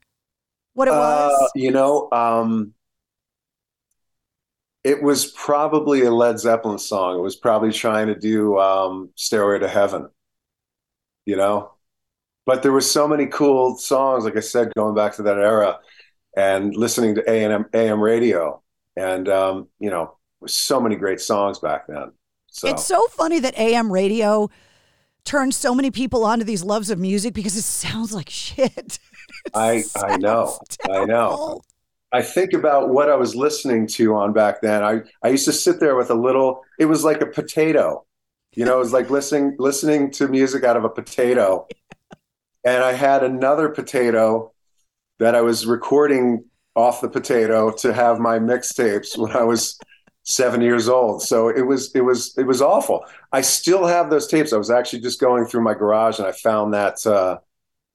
what 0.73 0.87
it 0.87 0.95
uh, 0.95 0.97
was? 0.97 1.51
You 1.53 1.69
know, 1.69 2.09
um, 2.11 2.73
it 4.83 5.03
was 5.03 5.27
probably 5.27 6.01
a 6.01 6.09
Led 6.09 6.39
Zeppelin 6.39 6.79
song. 6.79 7.19
It 7.19 7.21
was 7.21 7.35
probably 7.35 7.71
trying 7.71 8.07
to 8.07 8.15
do 8.15 8.57
um, 8.57 9.11
"Stairway 9.13 9.59
to 9.59 9.67
Heaven." 9.67 10.09
You 11.27 11.35
know, 11.35 11.73
but 12.47 12.63
there 12.63 12.71
were 12.71 12.81
so 12.81 13.07
many 13.07 13.27
cool 13.27 13.77
songs. 13.77 14.23
Like 14.23 14.35
I 14.35 14.39
said, 14.39 14.73
going 14.75 14.95
back 14.95 15.15
to 15.17 15.23
that 15.23 15.37
era 15.37 15.77
and 16.35 16.75
listening 16.75 17.13
to 17.15 17.29
AM 17.29 17.67
AM 17.71 18.01
radio, 18.01 18.63
and 18.95 19.29
um, 19.29 19.67
you 19.77 19.91
know, 19.91 20.16
so 20.45 20.79
many 20.79 20.95
great 20.95 21.19
songs 21.19 21.59
back 21.59 21.87
then. 21.87 22.11
So. 22.51 22.67
It's 22.67 22.85
so 22.85 23.05
funny 23.07 23.39
that 23.39 23.57
AM 23.57 23.91
radio 23.91 24.49
turned 25.25 25.53
so 25.53 25.75
many 25.75 25.91
people 25.91 26.23
onto 26.23 26.45
these 26.45 26.63
loves 26.63 26.89
of 26.89 26.97
music 26.97 27.33
because 27.33 27.55
it 27.55 27.63
sounds 27.63 28.13
like 28.13 28.29
shit. 28.29 28.99
I 29.53 29.83
I 29.95 30.17
know. 30.17 30.57
Terrible. 30.69 31.01
I 31.01 31.05
know. 31.05 31.61
I 32.11 32.21
think 32.21 32.53
about 32.53 32.89
what 32.89 33.09
I 33.09 33.15
was 33.15 33.35
listening 33.35 33.85
to 33.87 34.15
on 34.15 34.31
back 34.31 34.61
then. 34.61 34.83
I, 34.83 35.01
I 35.21 35.27
used 35.27 35.45
to 35.45 35.51
sit 35.51 35.79
there 35.79 35.95
with 35.95 36.09
a 36.09 36.15
little 36.15 36.63
it 36.79 36.85
was 36.85 37.03
like 37.03 37.21
a 37.21 37.25
potato. 37.25 38.05
You 38.55 38.65
know, 38.65 38.75
it 38.75 38.79
was 38.79 38.93
like 38.93 39.09
listening 39.09 39.55
listening 39.59 40.11
to 40.11 40.27
music 40.27 40.63
out 40.63 40.77
of 40.77 40.83
a 40.83 40.89
potato. 40.89 41.67
And 42.63 42.83
I 42.83 42.93
had 42.93 43.23
another 43.23 43.69
potato 43.69 44.51
that 45.19 45.35
I 45.35 45.41
was 45.41 45.65
recording 45.65 46.45
off 46.75 47.01
the 47.01 47.09
potato 47.09 47.71
to 47.71 47.93
have 47.93 48.19
my 48.19 48.39
mixtapes 48.39 49.17
when 49.17 49.31
I 49.35 49.43
was 49.43 49.77
seven 50.27 50.59
years 50.61 50.89
old. 50.89 51.23
So 51.23 51.47
it 51.47 51.61
was 51.61 51.93
it 51.95 52.01
was 52.01 52.37
it 52.37 52.43
was 52.43 52.61
awful. 52.61 53.05
I 53.31 53.41
still 53.41 53.85
have 53.87 54.09
those 54.09 54.27
tapes. 54.27 54.53
I 54.53 54.57
was 54.57 54.69
actually 54.69 55.01
just 55.01 55.19
going 55.19 55.45
through 55.45 55.61
my 55.61 55.73
garage 55.73 56.19
and 56.19 56.27
I 56.27 56.33
found 56.33 56.73
that 56.73 57.05
uh, 57.05 57.39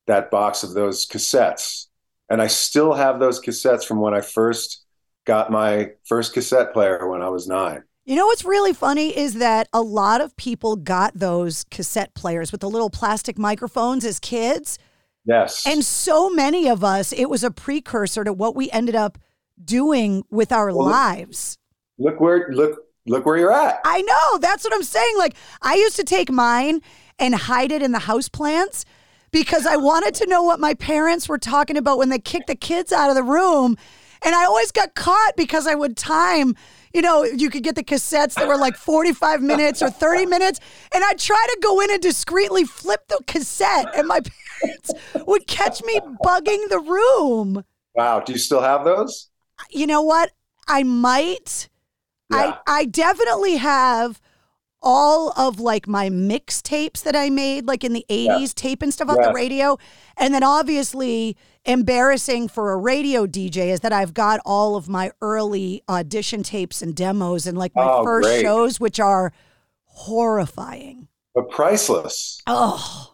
that 0.06 0.30
box 0.30 0.62
of 0.62 0.72
those 0.72 1.06
cassettes, 1.06 1.86
and 2.28 2.42
I 2.42 2.46
still 2.46 2.94
have 2.94 3.20
those 3.20 3.40
cassettes 3.40 3.84
from 3.84 4.00
when 4.00 4.14
I 4.14 4.22
first 4.22 4.84
got 5.24 5.52
my 5.52 5.90
first 6.08 6.32
cassette 6.32 6.72
player 6.72 7.06
when 7.08 7.22
I 7.22 7.28
was 7.28 7.46
nine. 7.46 7.84
You 8.04 8.16
know 8.16 8.26
what's 8.26 8.44
really 8.44 8.72
funny 8.72 9.16
is 9.16 9.34
that 9.34 9.68
a 9.72 9.82
lot 9.82 10.20
of 10.20 10.36
people 10.36 10.74
got 10.74 11.12
those 11.14 11.64
cassette 11.70 12.14
players 12.14 12.50
with 12.50 12.60
the 12.60 12.70
little 12.70 12.90
plastic 12.90 13.38
microphones 13.38 14.04
as 14.04 14.18
kids. 14.18 14.78
Yes. 15.24 15.64
And 15.66 15.84
so 15.84 16.28
many 16.28 16.68
of 16.68 16.82
us, 16.82 17.12
it 17.12 17.30
was 17.30 17.44
a 17.44 17.50
precursor 17.52 18.24
to 18.24 18.32
what 18.32 18.56
we 18.56 18.68
ended 18.72 18.96
up 18.96 19.18
doing 19.64 20.24
with 20.30 20.50
our 20.50 20.74
well, 20.74 20.88
lives. 20.88 21.58
Look 21.98 22.20
where 22.20 22.48
look 22.52 22.78
look 23.06 23.26
where 23.26 23.36
you're 23.36 23.52
at. 23.52 23.80
I 23.84 24.02
know. 24.02 24.38
That's 24.38 24.64
what 24.64 24.74
I'm 24.74 24.82
saying. 24.82 25.14
Like 25.18 25.34
I 25.60 25.74
used 25.74 25.96
to 25.96 26.04
take 26.04 26.30
mine 26.30 26.80
and 27.18 27.34
hide 27.34 27.72
it 27.72 27.82
in 27.82 27.92
the 27.92 28.00
house 28.00 28.28
plants 28.28 28.84
because 29.30 29.66
I 29.66 29.76
wanted 29.76 30.14
to 30.16 30.26
know 30.26 30.42
what 30.42 30.60
my 30.60 30.74
parents 30.74 31.28
were 31.28 31.38
talking 31.38 31.76
about 31.76 31.98
when 31.98 32.08
they 32.08 32.18
kicked 32.18 32.48
the 32.48 32.54
kids 32.54 32.92
out 32.92 33.10
of 33.10 33.16
the 33.16 33.22
room. 33.22 33.76
And 34.24 34.34
I 34.34 34.44
always 34.44 34.70
got 34.70 34.94
caught 34.94 35.36
because 35.36 35.66
I 35.66 35.74
would 35.74 35.96
time 35.96 36.54
you 36.92 37.00
know, 37.00 37.24
you 37.24 37.48
could 37.48 37.62
get 37.62 37.74
the 37.74 37.82
cassettes 37.82 38.34
that 38.34 38.46
were 38.46 38.56
like 38.56 38.76
45 38.76 39.40
minutes 39.40 39.82
or 39.82 39.90
30 39.90 40.26
minutes. 40.26 40.60
And 40.94 41.02
I'd 41.02 41.18
try 41.18 41.46
to 41.50 41.58
go 41.62 41.80
in 41.80 41.90
and 41.90 42.02
discreetly 42.02 42.64
flip 42.64 43.08
the 43.08 43.20
cassette, 43.26 43.86
and 43.96 44.06
my 44.06 44.20
parents 44.60 44.92
would 45.26 45.46
catch 45.46 45.82
me 45.82 46.00
bugging 46.24 46.68
the 46.68 46.80
room. 46.80 47.64
Wow. 47.94 48.20
Do 48.20 48.32
you 48.32 48.38
still 48.38 48.60
have 48.60 48.84
those? 48.84 49.30
You 49.70 49.86
know 49.86 50.02
what? 50.02 50.32
I 50.68 50.82
might. 50.82 51.68
Yeah. 52.32 52.58
I, 52.66 52.80
I 52.80 52.84
definitely 52.86 53.56
have 53.56 54.20
all 54.82 55.32
of 55.36 55.60
like 55.60 55.86
my 55.86 56.10
mixtapes 56.10 57.02
that 57.04 57.14
I 57.14 57.30
made, 57.30 57.66
like 57.66 57.84
in 57.84 57.92
the 57.92 58.04
80s, 58.08 58.40
yeah. 58.40 58.46
tape 58.54 58.82
and 58.82 58.92
stuff 58.92 59.08
yeah. 59.08 59.14
off 59.14 59.28
the 59.28 59.32
radio. 59.32 59.78
And 60.16 60.34
then 60.34 60.42
obviously, 60.42 61.36
embarrassing 61.64 62.48
for 62.48 62.72
a 62.72 62.76
radio 62.76 63.26
DJ 63.26 63.68
is 63.68 63.80
that 63.80 63.92
I've 63.92 64.14
got 64.14 64.40
all 64.44 64.76
of 64.76 64.88
my 64.88 65.12
early 65.20 65.82
audition 65.88 66.42
tapes 66.42 66.82
and 66.82 66.94
demos 66.94 67.46
and 67.46 67.56
like 67.56 67.74
my 67.74 67.84
oh, 67.84 68.04
first 68.04 68.28
great. 68.28 68.42
shows, 68.42 68.80
which 68.80 68.98
are 68.98 69.32
horrifying. 69.84 71.08
But 71.34 71.50
priceless. 71.50 72.40
Oh. 72.46 73.11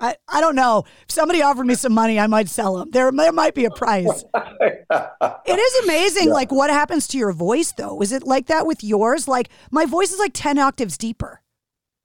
I, 0.00 0.16
I 0.28 0.40
don't 0.40 0.54
know. 0.54 0.84
If 1.02 1.10
somebody 1.10 1.42
offered 1.42 1.66
me 1.66 1.74
some 1.74 1.92
money, 1.92 2.20
I 2.20 2.28
might 2.28 2.48
sell 2.48 2.76
them. 2.76 2.90
There, 2.90 3.10
there 3.10 3.32
might 3.32 3.54
be 3.54 3.64
a 3.64 3.70
price. 3.70 4.24
it 4.34 5.58
is 5.58 5.84
amazing, 5.84 6.28
yeah. 6.28 6.34
like 6.34 6.52
what 6.52 6.70
happens 6.70 7.08
to 7.08 7.18
your 7.18 7.32
voice, 7.32 7.72
though. 7.72 8.00
Is 8.00 8.12
it 8.12 8.24
like 8.24 8.46
that 8.46 8.66
with 8.66 8.84
yours? 8.84 9.26
Like 9.26 9.48
my 9.70 9.86
voice 9.86 10.12
is 10.12 10.18
like 10.18 10.32
ten 10.34 10.58
octaves 10.58 10.96
deeper. 10.96 11.42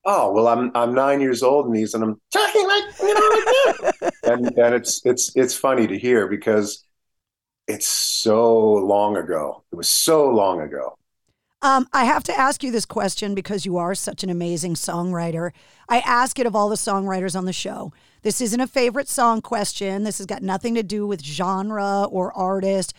Oh 0.05 0.31
well, 0.31 0.47
I'm 0.47 0.71
I'm 0.75 0.93
nine 0.93 1.21
years 1.21 1.43
old 1.43 1.67
in 1.67 1.71
these, 1.71 1.93
and 1.93 2.03
I'm 2.03 2.19
talking 2.31 2.67
like 2.67 2.83
you 2.99 3.13
know 3.13 3.29
like 3.29 3.99
that. 3.99 4.13
and 4.23 4.57
and 4.57 4.75
it's 4.75 5.01
it's 5.05 5.31
it's 5.35 5.55
funny 5.55 5.87
to 5.87 5.97
hear 5.97 6.27
because 6.27 6.83
it's 7.67 7.87
so 7.87 8.73
long 8.73 9.15
ago. 9.15 9.63
It 9.71 9.75
was 9.75 9.87
so 9.87 10.29
long 10.29 10.61
ago. 10.61 10.97
Um, 11.63 11.87
I 11.93 12.03
have 12.03 12.25
to 12.25 12.37
ask 12.37 12.61
you 12.61 12.71
this 12.73 12.85
question 12.85 13.33
because 13.33 13.65
you 13.65 13.77
are 13.77 13.95
such 13.95 14.21
an 14.21 14.29
amazing 14.29 14.73
songwriter. 14.73 15.51
I 15.87 15.99
ask 15.99 16.37
it 16.37 16.45
of 16.45 16.57
all 16.57 16.67
the 16.67 16.75
songwriters 16.75 17.37
on 17.37 17.45
the 17.45 17.53
show. 17.53 17.93
This 18.21 18.41
isn't 18.41 18.59
a 18.59 18.67
favorite 18.67 19.07
song 19.07 19.41
question. 19.41 20.03
This 20.03 20.17
has 20.17 20.27
got 20.27 20.43
nothing 20.43 20.75
to 20.75 20.83
do 20.83 21.07
with 21.07 21.23
genre 21.23 22.03
or 22.11 22.33
artist. 22.37 22.93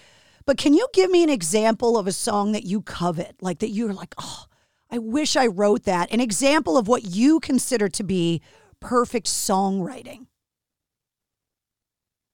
But 0.46 0.57
can 0.57 0.72
you 0.72 0.88
give 0.94 1.11
me 1.11 1.22
an 1.22 1.29
example 1.29 1.98
of 1.98 2.07
a 2.07 2.12
song 2.12 2.53
that 2.53 2.64
you 2.64 2.81
covet, 2.81 3.37
like 3.42 3.59
that 3.59 3.68
you're 3.68 3.92
like, 3.92 4.14
oh, 4.16 4.46
I 4.90 4.96
wish 4.96 5.37
I 5.37 5.46
wrote 5.46 5.85
that? 5.85 6.11
An 6.11 6.20
example 6.20 6.79
of 6.79 6.88
what 6.88 7.05
you 7.05 7.40
consider 7.40 7.90
to 7.90 8.03
be 8.03 8.40
perfect 8.81 9.27
songwriting. 9.27 10.27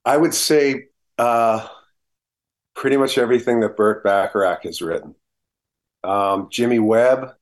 I 0.04 0.16
would 0.16 0.34
say 0.34 0.90
uh, 1.18 1.66
pretty 2.76 2.96
much 2.98 3.18
everything 3.18 3.58
that 3.60 3.76
Burt 3.76 4.04
Bacharach 4.04 4.62
has 4.62 4.80
written 4.80 5.16
um, 6.04 6.48
Jimmy 6.50 6.78
Webb, 6.78 7.32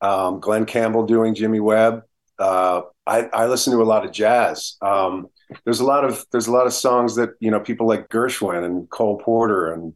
um, 0.00 0.40
Glen 0.40 0.66
Campbell 0.66 1.06
doing 1.06 1.34
Jimmy 1.34 1.60
Webb. 1.60 2.02
Uh, 2.38 2.82
I, 3.06 3.22
I, 3.32 3.46
listen 3.46 3.72
to 3.72 3.82
a 3.82 3.84
lot 3.84 4.04
of 4.04 4.12
jazz. 4.12 4.76
Um, 4.82 5.28
there's 5.64 5.80
a 5.80 5.84
lot 5.84 6.04
of 6.04 6.24
there's 6.32 6.46
a 6.46 6.52
lot 6.52 6.66
of 6.66 6.72
songs 6.72 7.14
that 7.16 7.30
you 7.38 7.50
know 7.50 7.60
people 7.60 7.86
like 7.86 8.08
Gershwin 8.08 8.64
and 8.64 8.88
Cole 8.90 9.18
Porter 9.18 9.72
and 9.72 9.94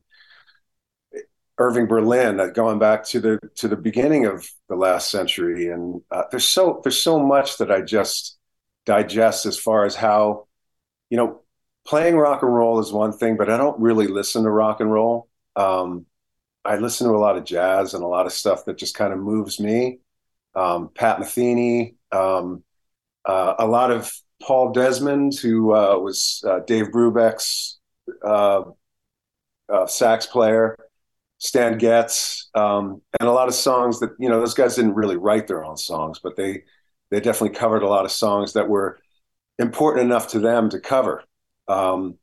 Irving 1.59 1.87
Berlin 1.87 2.37
that 2.37 2.55
going 2.55 2.79
back 2.79 3.05
to 3.07 3.20
the 3.20 3.40
to 3.57 3.66
the 3.66 3.77
beginning 3.77 4.27
of 4.27 4.48
the 4.68 4.77
last 4.77 5.11
century. 5.11 5.68
And 5.68 6.01
uh, 6.11 6.24
there's 6.31 6.46
so 6.46 6.81
there's 6.85 7.01
so 7.01 7.18
much 7.18 7.59
that 7.59 7.70
I 7.72 7.81
just 7.81 8.38
digest 8.87 9.44
as 9.44 9.59
far 9.59 9.85
as 9.85 9.96
how 9.96 10.46
you 11.11 11.16
know 11.16 11.42
playing 11.87 12.16
rock 12.16 12.42
and 12.42 12.55
roll 12.55 12.79
is 12.79 12.92
one 12.92 13.12
thing, 13.12 13.37
but 13.37 13.51
I 13.51 13.57
don't 13.57 13.81
really 13.81 14.07
listen 14.07 14.44
to 14.44 14.51
rock 14.51 14.81
and 14.81 14.92
roll. 14.92 15.29
Um, 15.57 16.07
I 16.68 16.76
listen 16.76 17.07
to 17.09 17.14
a 17.14 17.16
lot 17.16 17.38
of 17.38 17.44
jazz 17.44 17.94
and 17.94 18.04
a 18.04 18.07
lot 18.07 18.26
of 18.26 18.33
stuff 18.33 18.66
that 18.66 18.76
just 18.76 18.94
kind 18.94 19.14
of 19.14 19.18
moves 19.18 19.59
me. 19.59 20.00
Um, 20.54 20.90
Pat 20.94 21.18
Metheny, 21.18 21.94
um, 22.12 22.62
uh, 23.24 23.54
a 23.59 23.66
lot 23.66 23.90
of 23.90 24.12
Paul 24.42 24.72
Desmond, 24.72 25.35
who 25.40 25.74
uh, 25.74 25.98
was 25.98 26.44
uh, 26.46 26.61
Dave 26.66 26.88
Brubeck's 26.88 27.78
uh, 28.22 28.64
uh, 29.72 29.87
sax 29.87 30.26
player, 30.26 30.76
Stan 31.38 31.78
Getz, 31.78 32.50
um, 32.54 33.00
and 33.18 33.28
a 33.28 33.33
lot 33.33 33.48
of 33.48 33.54
songs 33.54 34.00
that 34.00 34.11
you 34.18 34.28
know 34.28 34.38
those 34.38 34.54
guys 34.54 34.76
didn't 34.76 34.94
really 34.94 35.16
write 35.16 35.46
their 35.46 35.64
own 35.64 35.78
songs, 35.78 36.20
but 36.22 36.37
they 36.37 36.64
they 37.11 37.20
definitely 37.20 37.57
covered 37.57 37.83
a 37.83 37.88
lot 37.88 38.04
of 38.04 38.12
songs 38.12 38.52
that 38.52 38.68
were 38.68 38.98
important 39.59 40.04
enough 40.04 40.28
to 40.28 40.38
them 40.38 40.68
to 40.68 40.81
cover. 40.81 41.24
Um, 41.66 42.18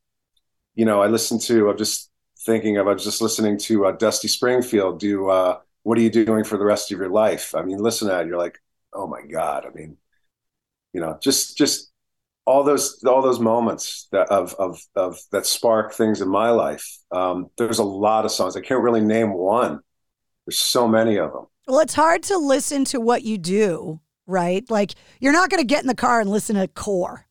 you 0.76 0.84
know, 0.84 1.02
I 1.02 1.08
listened 1.08 1.40
to. 1.42 1.68
I've 1.68 1.78
just 1.78 2.10
thinking 2.46 2.78
of. 2.78 2.86
I 2.88 2.92
was 2.92 3.04
just 3.04 3.20
listening 3.20 3.58
to 3.58 3.86
uh, 3.86 3.92
Dusty 3.92 4.28
Springfield 4.28 5.00
do 5.00 5.28
uh, 5.28 5.58
"What 5.82 5.98
Are 5.98 6.00
You 6.00 6.10
Doing 6.10 6.44
for 6.44 6.56
the 6.56 6.64
Rest 6.64 6.90
of 6.90 6.98
Your 6.98 7.10
Life." 7.10 7.54
I 7.54 7.62
mean, 7.62 7.78
listen 7.78 8.08
to 8.08 8.14
that, 8.14 8.26
you're 8.26 8.38
like, 8.38 8.58
oh 8.96 9.06
my 9.06 9.22
god. 9.22 9.66
I 9.66 9.70
mean, 9.70 9.96
you 10.92 11.00
know, 11.00 11.18
just 11.20 11.58
just 11.58 11.90
all 12.46 12.64
those 12.64 13.02
all 13.04 13.22
those 13.22 13.40
moments 13.40 14.08
that 14.12 14.28
of 14.30 14.54
of 14.54 14.80
of 14.94 15.18
that 15.32 15.46
spark 15.46 15.92
things 15.92 16.20
in 16.20 16.28
my 16.28 16.50
life. 16.50 16.98
Um, 17.10 17.50
there's 17.58 17.78
a 17.78 17.84
lot 17.84 18.24
of 18.24 18.30
songs. 18.30 18.56
I 18.56 18.60
can't 18.60 18.82
really 18.82 19.00
name 19.00 19.32
one. 19.32 19.80
There's 20.46 20.58
so 20.58 20.88
many 20.88 21.18
of 21.18 21.32
them. 21.32 21.46
Well, 21.66 21.80
it's 21.80 21.94
hard 21.94 22.22
to 22.24 22.38
listen 22.38 22.84
to 22.86 23.00
what 23.00 23.24
you 23.24 23.36
do, 23.36 24.00
right? 24.26 24.64
Like 24.70 24.92
you're 25.20 25.32
not 25.32 25.50
going 25.50 25.60
to 25.60 25.66
get 25.66 25.82
in 25.82 25.88
the 25.88 25.94
car 25.94 26.20
and 26.20 26.30
listen 26.30 26.56
to 26.56 26.68
core. 26.68 27.26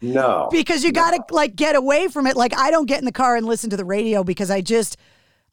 No. 0.00 0.48
because 0.50 0.84
you 0.84 0.92
got 0.92 1.12
to 1.12 1.34
like 1.34 1.56
get 1.56 1.76
away 1.76 2.08
from 2.08 2.26
it. 2.26 2.36
Like 2.36 2.56
I 2.56 2.70
don't 2.70 2.86
get 2.86 2.98
in 2.98 3.04
the 3.04 3.12
car 3.12 3.36
and 3.36 3.46
listen 3.46 3.70
to 3.70 3.76
the 3.76 3.84
radio 3.84 4.24
because 4.24 4.50
I 4.50 4.60
just 4.60 4.96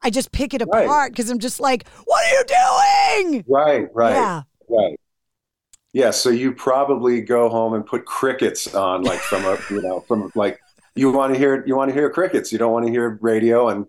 I 0.02 0.10
just 0.10 0.32
pick 0.32 0.54
it 0.54 0.62
apart 0.62 1.12
because 1.14 1.30
I'm 1.30 1.40
just 1.40 1.60
like, 1.60 1.88
what 2.06 2.24
are 2.26 2.30
you 2.30 3.32
doing? 3.32 3.46
Right, 3.48 3.88
right. 3.94 4.14
Yeah. 4.14 4.42
Right. 4.70 5.00
Yeah, 5.94 6.10
so 6.10 6.30
you 6.30 6.52
probably 6.52 7.22
go 7.22 7.50
home 7.50 7.76
and 7.76 7.86
put 7.86 8.06
crickets 8.06 8.74
on 8.74 9.04
like 9.04 9.20
from 9.20 9.46
a, 9.46 9.58
you 9.70 9.82
know, 9.82 10.02
from 10.02 10.32
like 10.36 10.60
you 10.96 11.12
want 11.12 11.34
to 11.34 11.40
hear 11.40 11.64
you 11.66 11.76
want 11.76 11.90
to 11.90 11.94
hear 11.94 12.10
crickets. 12.10 12.52
You 12.52 12.58
don't 12.58 12.72
want 12.72 12.86
to 12.86 12.92
hear 12.92 13.18
radio 13.22 13.70
and 13.70 13.86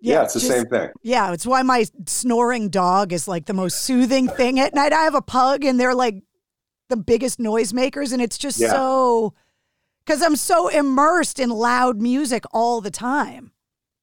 yeah, 0.00 0.14
yeah 0.14 0.22
it's 0.24 0.34
the 0.34 0.40
just, 0.40 0.52
same 0.52 0.66
thing. 0.66 0.90
Yeah, 1.02 1.32
it's 1.32 1.46
why 1.46 1.62
my 1.62 1.86
snoring 2.06 2.68
dog 2.68 3.12
is 3.12 3.26
like 3.26 3.46
the 3.46 3.54
most 3.54 3.80
soothing 3.80 4.28
thing 4.28 4.60
at 4.60 4.74
night. 4.74 4.92
I 4.92 5.04
have 5.04 5.14
a 5.14 5.22
pug 5.22 5.64
and 5.64 5.80
they're 5.80 5.94
like 5.94 6.22
the 6.88 6.96
biggest 6.96 7.38
noisemakers 7.38 8.12
and 8.12 8.20
it's 8.20 8.36
just 8.36 8.60
yeah. 8.60 8.70
so 8.70 9.32
because 10.04 10.22
I'm 10.22 10.36
so 10.36 10.68
immersed 10.68 11.38
in 11.38 11.50
loud 11.50 12.00
music 12.00 12.44
all 12.52 12.80
the 12.80 12.90
time. 12.90 13.52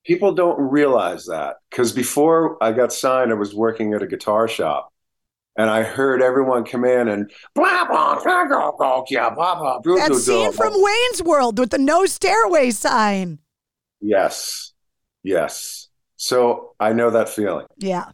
People 0.06 0.34
don't 0.34 0.60
realize 0.60 1.26
that 1.26 1.58
because 1.70 1.92
before 1.92 2.62
I 2.64 2.72
got 2.72 2.94
signed, 2.94 3.32
I 3.32 3.36
was 3.36 3.54
working 3.54 3.94
at 3.94 4.02
a 4.02 4.08
guitar 4.08 4.48
shop 4.48 4.92
and 5.60 5.70
I 5.70 5.84
heard 5.84 6.22
everyone 6.22 6.64
come 6.64 6.86
in 6.86 7.10
and 7.10 7.30
blah 7.54 7.86
blah 7.86 8.24
blah 8.24 8.48
blah 8.48 8.72
blah 8.72 9.02
blah 9.02 9.32
blah. 9.32 9.80
blah 9.80 9.96
that 9.96 10.16
scene 10.16 10.54
from 10.54 10.74
Wayne's 10.74 11.22
World 11.22 11.60
with 11.60 11.72
the 11.72 11.78
no 11.78 12.06
stairway 12.06 12.72
sign. 12.72 13.40
Yes, 14.00 14.72
yes. 15.22 15.90
So 16.16 16.76
I 16.80 16.94
know 16.94 17.10
that 17.10 17.28
feeling. 17.28 17.68
Yeah. 17.78 18.12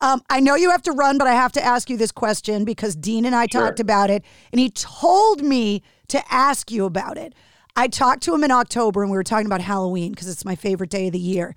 Um, 0.00 0.22
I 0.30 0.38
know 0.38 0.54
you 0.54 0.70
have 0.70 0.82
to 0.82 0.92
run, 0.92 1.18
but 1.18 1.26
I 1.26 1.34
have 1.34 1.50
to 1.52 1.64
ask 1.64 1.90
you 1.90 1.96
this 1.96 2.12
question 2.12 2.64
because 2.64 2.94
Dean 2.94 3.24
and 3.24 3.34
I 3.34 3.46
sure. 3.50 3.62
talked 3.62 3.80
about 3.80 4.10
it, 4.10 4.24
and 4.52 4.60
he 4.60 4.70
told 4.70 5.42
me 5.42 5.82
to 6.08 6.22
ask 6.32 6.70
you 6.70 6.84
about 6.84 7.16
it. 7.18 7.34
I 7.76 7.88
talked 7.88 8.22
to 8.24 8.34
him 8.34 8.42
in 8.44 8.50
October, 8.50 9.02
and 9.02 9.10
we 9.10 9.16
were 9.16 9.22
talking 9.24 9.46
about 9.46 9.60
Halloween 9.60 10.12
because 10.12 10.28
it's 10.28 10.44
my 10.44 10.56
favorite 10.56 10.90
day 10.90 11.06
of 11.06 11.12
the 11.12 11.18
year. 11.18 11.54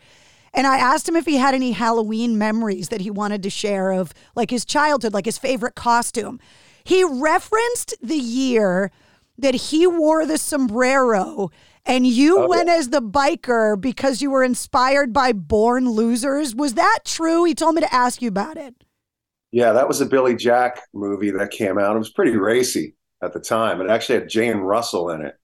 And 0.54 0.68
I 0.68 0.78
asked 0.78 1.08
him 1.08 1.16
if 1.16 1.26
he 1.26 1.38
had 1.38 1.56
any 1.56 1.72
Halloween 1.72 2.38
memories 2.38 2.90
that 2.90 3.02
he 3.02 3.10
wanted 3.10 3.42
to 3.44 3.50
share 3.50 3.92
of 3.92 4.14
like 4.36 4.50
his 4.52 4.66
childhood, 4.66 5.14
like 5.14 5.26
his 5.26 5.38
favorite 5.38 5.76
costume. 5.76 6.40
He 6.84 7.04
referenced 7.04 7.96
the 8.02 8.18
year 8.18 8.92
that 9.38 9.56
he 9.56 9.88
wore 9.88 10.26
the 10.26 10.38
sombrero 10.38 11.50
and 11.86 12.06
you 12.06 12.38
Oh, 12.38 12.48
went 12.48 12.70
as 12.70 12.90
the 12.90 13.02
biker 13.02 13.80
because 13.80 14.22
you 14.22 14.30
were 14.30 14.44
inspired 14.44 15.14
by 15.14 15.32
Born 15.32 15.90
Losers. 15.90 16.54
Was 16.54 16.76
that 16.76 17.00
true? 17.06 17.46
He 17.46 17.56
told 17.56 17.76
me 17.76 17.82
to 17.82 17.94
ask 17.94 18.22
you 18.22 18.28
about 18.28 18.58
it. 18.58 18.76
Yeah, 19.52 19.74
that 19.74 19.88
was 19.88 20.00
a 20.02 20.06
Billy 20.06 20.36
Jack 20.36 20.82
movie 20.94 21.32
that 21.32 21.52
came 21.52 21.78
out. 21.78 21.96
It 21.96 22.00
was 22.00 22.12
pretty 22.12 22.38
racy 22.38 22.96
at 23.22 23.34
the 23.34 23.40
time. 23.40 23.82
It 23.82 23.90
actually 23.90 24.20
had 24.20 24.30
Jane 24.30 24.58
Russell 24.58 25.10
in 25.12 25.22
it. 25.22 25.38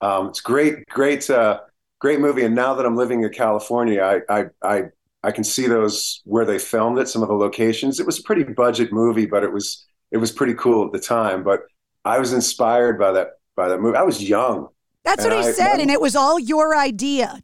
Um, 0.00 0.28
it's 0.28 0.40
great, 0.40 0.86
great, 0.88 1.28
uh, 1.28 1.60
great 1.98 2.20
movie. 2.20 2.44
And 2.44 2.54
now 2.54 2.74
that 2.74 2.86
I'm 2.86 2.96
living 2.96 3.22
in 3.22 3.30
California, 3.30 4.02
I, 4.02 4.20
I, 4.40 4.44
I, 4.62 4.82
I 5.22 5.30
can 5.32 5.44
see 5.44 5.66
those 5.66 6.22
where 6.24 6.44
they 6.46 6.58
filmed 6.58 6.98
it. 6.98 7.08
Some 7.08 7.22
of 7.22 7.28
the 7.28 7.34
locations. 7.34 8.00
It 8.00 8.06
was 8.06 8.18
a 8.18 8.22
pretty 8.22 8.44
budget 8.44 8.92
movie, 8.92 9.26
but 9.26 9.44
it 9.44 9.52
was 9.52 9.86
it 10.10 10.16
was 10.16 10.32
pretty 10.32 10.54
cool 10.54 10.86
at 10.86 10.92
the 10.92 10.98
time. 10.98 11.44
But 11.44 11.60
I 12.04 12.18
was 12.18 12.32
inspired 12.32 12.98
by 12.98 13.12
that 13.12 13.28
by 13.54 13.68
that 13.68 13.80
movie. 13.80 13.98
I 13.98 14.02
was 14.02 14.22
young. 14.22 14.68
That's 15.04 15.24
what 15.24 15.32
he 15.32 15.40
I- 15.40 15.52
said, 15.52 15.78
and 15.80 15.90
it 15.90 16.00
was 16.00 16.16
all 16.16 16.38
your 16.38 16.76
idea. 16.76 17.42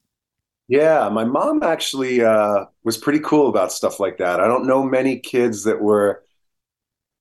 Yeah, 0.68 1.09
my 1.11 1.24
mom 1.24 1.62
actually 1.62 2.24
uh, 2.24 2.64
was 2.83 2.96
pretty 2.98 3.20
cool 3.20 3.48
about 3.48 3.70
stuff 3.72 4.00
like 4.00 4.18
that. 4.18 4.40
I 4.40 4.48
don't 4.48 4.66
know 4.66 4.83
many 4.83 5.20
kids 5.20 5.62
that 5.64 5.81
were 5.81 6.24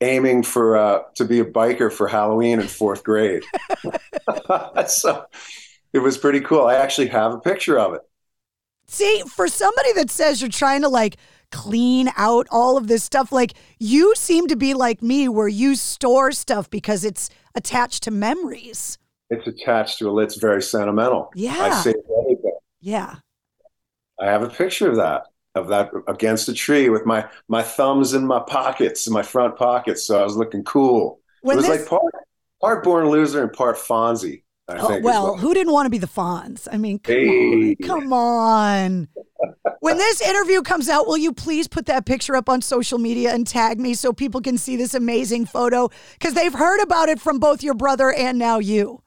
aiming 0.06 0.44
for 0.44 0.78
uh, 0.78 1.02
to 1.16 1.26
be 1.26 1.40
a 1.40 1.46
biker 1.46 1.92
for 1.92 2.08
Halloween 2.08 2.60
in 2.60 2.68
fourth 2.68 3.04
grade. 3.04 3.44
so 4.88 5.26
it 5.94 6.00
was 6.00 6.18
pretty 6.18 6.42
cool. 6.42 6.66
I 6.66 6.76
actually 6.76 7.08
have 7.08 7.34
a 7.34 7.40
picture 7.40 7.80
of 7.80 7.94
it. 7.94 8.02
See, 8.88 9.24
for 9.36 9.48
somebody 9.48 9.94
that 9.94 10.12
says 10.12 10.42
you're 10.42 10.50
trying 10.50 10.82
to 10.82 10.90
like 10.90 11.18
clean 11.52 12.10
out 12.18 12.48
all 12.52 12.78
of 12.78 12.88
this 12.88 13.04
stuff, 13.04 13.32
like 13.32 13.54
you 13.80 14.14
seem 14.16 14.48
to 14.48 14.56
be 14.56 14.74
like 14.74 15.02
me 15.02 15.28
where 15.28 15.48
you 15.48 15.76
store 15.76 16.32
stuff 16.32 16.70
because 16.70 17.04
it's 17.04 17.30
attached 17.56 18.04
to 18.04 18.12
memories. 18.12 18.98
It's 19.30 19.48
attached 19.48 20.00
to 20.00 20.20
it. 20.20 20.24
It's 20.24 20.38
very 20.38 20.62
sentimental. 20.62 21.32
Yeah. 21.34 21.58
I 21.58 21.82
saved 21.82 21.98
everything. 22.20 22.58
Yeah. 22.80 23.16
I 24.20 24.28
have 24.28 24.44
a 24.44 24.50
picture 24.50 24.90
of 24.90 24.98
that 24.98 25.24
of 25.56 25.68
that 25.70 25.92
against 26.08 26.50
a 26.50 26.54
tree 26.54 26.90
with 26.90 27.06
my 27.06 27.28
my 27.48 27.64
thumbs 27.64 28.14
in 28.14 28.26
my 28.26 28.40
pockets, 28.40 29.08
in 29.08 29.14
my 29.14 29.24
front 29.24 29.56
pockets. 29.58 30.06
So 30.06 30.20
I 30.20 30.24
was 30.24 30.36
looking 30.36 30.64
cool. 30.64 31.20
When 31.42 31.56
it 31.56 31.58
was 31.58 31.68
this- 31.68 31.80
like 31.82 31.90
part 31.90 32.14
part 32.62 32.84
born 32.84 33.10
loser 33.10 33.44
and 33.44 33.52
part 33.54 33.78
Fonzie. 33.78 34.44
I 34.68 34.78
Oh, 34.80 34.88
think. 34.88 35.06
well, 35.06 35.32
what- 35.32 35.40
who 35.40 35.54
didn't 35.54 35.74
want 35.74 35.86
to 35.86 35.90
be 35.92 36.00
the 36.00 36.08
Fonz? 36.08 36.68
I 36.72 36.78
mean, 36.78 36.98
come 37.00 37.16
Hey. 37.16 37.76
on. 37.84 37.88
Come 37.88 38.14
on. 38.14 39.08
when 39.82 39.98
this 39.98 40.22
interview 40.22 40.62
comes 40.64 40.90
out, 40.90 41.06
will 41.06 41.18
you 41.18 41.32
please 41.32 41.68
put 41.68 41.86
that 41.86 42.06
picture 42.08 42.36
up 42.36 42.50
on 42.50 42.62
social 42.62 42.98
media 42.98 43.32
and 43.34 43.46
tag 43.46 43.80
me 43.80 43.94
so 43.94 44.12
people 44.12 44.42
can 44.42 44.58
see 44.58 44.76
this 44.76 44.96
amazing 44.96 45.46
photo? 45.46 45.90
Because 46.14 46.34
they've 46.34 46.54
heard 46.54 46.82
about 46.82 47.10
it 47.10 47.20
from 47.20 47.38
both 47.38 47.62
your 47.62 47.76
brother 47.76 48.12
and 48.12 48.40
now 48.40 48.58
you. 48.58 49.04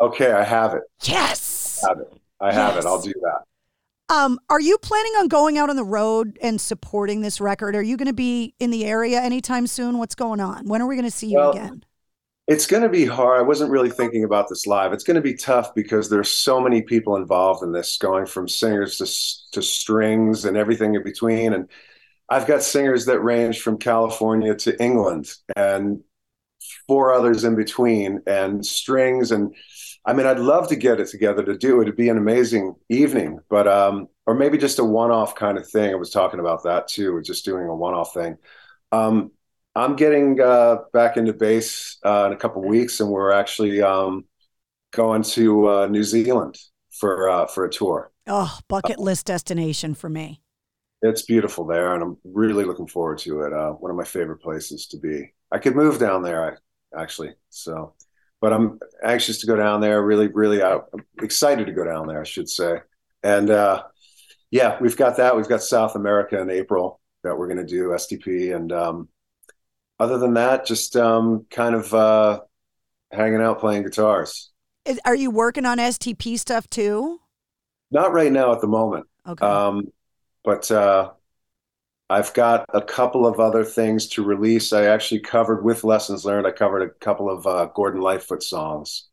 Okay, 0.00 0.32
I 0.32 0.42
have 0.42 0.74
it. 0.74 0.82
Yes. 1.02 1.84
I 1.84 1.88
have 1.90 1.98
it. 2.00 2.12
I 2.40 2.52
have 2.52 2.74
Yes. 2.74 2.84
it. 2.84 2.88
I'll 2.88 3.00
do 3.00 3.12
that. 3.22 3.42
Um, 4.08 4.38
are 4.48 4.60
you 4.60 4.78
planning 4.78 5.12
on 5.18 5.28
going 5.28 5.58
out 5.58 5.68
on 5.68 5.76
the 5.76 5.84
road 5.84 6.38
and 6.40 6.60
supporting 6.60 7.22
this 7.22 7.40
record? 7.40 7.74
Are 7.74 7.82
you 7.82 7.96
going 7.96 8.06
to 8.06 8.12
be 8.14 8.54
in 8.60 8.70
the 8.70 8.84
area 8.84 9.20
anytime 9.20 9.66
soon? 9.66 9.98
What's 9.98 10.14
going 10.14 10.40
on? 10.40 10.68
When 10.68 10.80
are 10.80 10.86
we 10.86 10.94
going 10.94 11.06
to 11.06 11.10
see 11.10 11.28
you 11.28 11.38
Well, 11.38 11.50
again? 11.50 11.84
It's 12.46 12.66
going 12.66 12.84
to 12.84 12.88
be 12.88 13.04
hard. 13.04 13.40
I 13.40 13.42
wasn't 13.42 13.72
really 13.72 13.90
thinking 13.90 14.22
about 14.22 14.48
this 14.48 14.68
live. 14.68 14.92
It's 14.92 15.02
going 15.02 15.16
to 15.16 15.20
be 15.20 15.34
tough 15.34 15.74
because 15.74 16.08
there's 16.08 16.30
so 16.30 16.60
many 16.60 16.82
people 16.82 17.16
involved 17.16 17.64
in 17.64 17.72
this, 17.72 17.98
going 17.98 18.26
from 18.26 18.48
singers 18.48 18.98
to 18.98 19.06
to 19.52 19.62
strings 19.62 20.44
and 20.44 20.56
everything 20.56 20.94
in 20.94 21.02
between. 21.02 21.52
And 21.54 21.68
I've 22.28 22.46
got 22.46 22.62
singers 22.62 23.06
that 23.06 23.18
range 23.20 23.62
from 23.62 23.78
California 23.78 24.54
to 24.54 24.80
England, 24.80 25.32
and 25.56 26.04
four 26.86 27.12
others 27.12 27.44
in 27.44 27.56
between, 27.56 28.22
and 28.26 28.64
strings. 28.64 29.32
And 29.32 29.54
I 30.04 30.12
mean, 30.12 30.26
I'd 30.26 30.38
love 30.38 30.68
to 30.68 30.76
get 30.76 31.00
it 31.00 31.08
together 31.08 31.42
to 31.44 31.56
do 31.56 31.80
it. 31.80 31.82
It'd 31.82 31.96
be 31.96 32.08
an 32.08 32.18
amazing 32.18 32.74
evening, 32.88 33.40
but 33.48 33.66
um, 33.66 34.08
or 34.26 34.34
maybe 34.34 34.58
just 34.58 34.78
a 34.78 34.84
one-off 34.84 35.34
kind 35.34 35.58
of 35.58 35.68
thing. 35.68 35.92
I 35.92 35.96
was 35.96 36.10
talking 36.10 36.40
about 36.40 36.62
that 36.64 36.88
too, 36.88 37.20
just 37.22 37.44
doing 37.44 37.66
a 37.66 37.74
one-off 37.74 38.14
thing. 38.14 38.36
Um, 38.92 39.32
I'm 39.74 39.94
getting 39.96 40.40
uh, 40.40 40.76
back 40.92 41.16
into 41.16 41.34
bass 41.34 41.98
uh, 42.04 42.26
in 42.26 42.32
a 42.32 42.36
couple 42.36 42.62
weeks, 42.62 43.00
and 43.00 43.10
we're 43.10 43.32
actually 43.32 43.82
um, 43.82 44.24
going 44.92 45.22
to 45.22 45.68
uh, 45.68 45.86
New 45.88 46.02
Zealand 46.02 46.58
for 46.90 47.28
uh, 47.28 47.46
for 47.46 47.64
a 47.66 47.70
tour. 47.70 48.10
Oh, 48.26 48.58
bucket 48.68 48.98
list 48.98 49.26
destination 49.26 49.94
for 49.94 50.08
me. 50.08 50.40
It's 51.02 51.22
beautiful 51.22 51.66
there, 51.66 51.94
and 51.94 52.02
I'm 52.02 52.16
really 52.24 52.64
looking 52.64 52.86
forward 52.86 53.18
to 53.18 53.42
it. 53.42 53.52
Uh, 53.52 53.72
one 53.72 53.90
of 53.90 53.96
my 53.96 54.04
favorite 54.04 54.40
places 54.40 54.86
to 54.88 54.98
be. 54.98 55.34
I 55.52 55.58
could 55.58 55.76
move 55.76 55.98
down 55.98 56.22
there, 56.22 56.52
I, 56.52 56.56
actually. 56.96 57.34
So, 57.50 57.94
but 58.40 58.52
I'm 58.52 58.78
anxious 59.04 59.40
to 59.40 59.46
go 59.46 59.56
down 59.56 59.80
there. 59.80 60.02
Really, 60.02 60.28
really 60.28 60.62
uh, 60.62 60.80
excited 61.22 61.66
to 61.66 61.72
go 61.72 61.84
down 61.84 62.06
there, 62.06 62.20
I 62.20 62.24
should 62.24 62.48
say. 62.48 62.78
And 63.22 63.50
uh, 63.50 63.84
yeah, 64.50 64.78
we've 64.80 64.96
got 64.96 65.16
that. 65.16 65.36
We've 65.36 65.48
got 65.48 65.62
South 65.62 65.96
America 65.96 66.40
in 66.40 66.50
April 66.50 67.00
that 67.22 67.36
we're 67.36 67.48
going 67.48 67.64
to 67.64 67.66
do 67.66 67.88
STP, 67.88 68.54
and 68.54 68.70
um, 68.72 69.08
other 69.98 70.18
than 70.18 70.34
that, 70.34 70.66
just 70.66 70.96
um, 70.96 71.46
kind 71.50 71.74
of 71.74 71.92
uh, 71.92 72.40
hanging 73.10 73.40
out, 73.40 73.60
playing 73.60 73.82
guitars. 73.82 74.52
Is, 74.84 75.00
are 75.04 75.16
you 75.16 75.30
working 75.30 75.66
on 75.66 75.78
STP 75.78 76.38
stuff 76.38 76.68
too? 76.70 77.20
Not 77.90 78.12
right 78.12 78.30
now 78.30 78.52
at 78.52 78.60
the 78.60 78.66
moment. 78.66 79.06
Okay. 79.26 79.44
Um, 79.44 79.92
but 80.44 80.70
uh, 80.70 81.10
I've 82.08 82.32
got 82.34 82.66
a 82.72 82.80
couple 82.80 83.26
of 83.26 83.40
other 83.40 83.64
things 83.64 84.08
to 84.10 84.24
release. 84.24 84.72
I 84.72 84.84
actually 84.84 85.20
covered 85.20 85.64
with 85.64 85.82
Lessons 85.82 86.24
Learned. 86.24 86.46
I 86.46 86.52
covered 86.52 86.82
a 86.82 86.90
couple 86.90 87.28
of 87.28 87.46
uh, 87.46 87.66
Gordon 87.74 88.00
Lightfoot 88.00 88.42
songs 88.42 89.08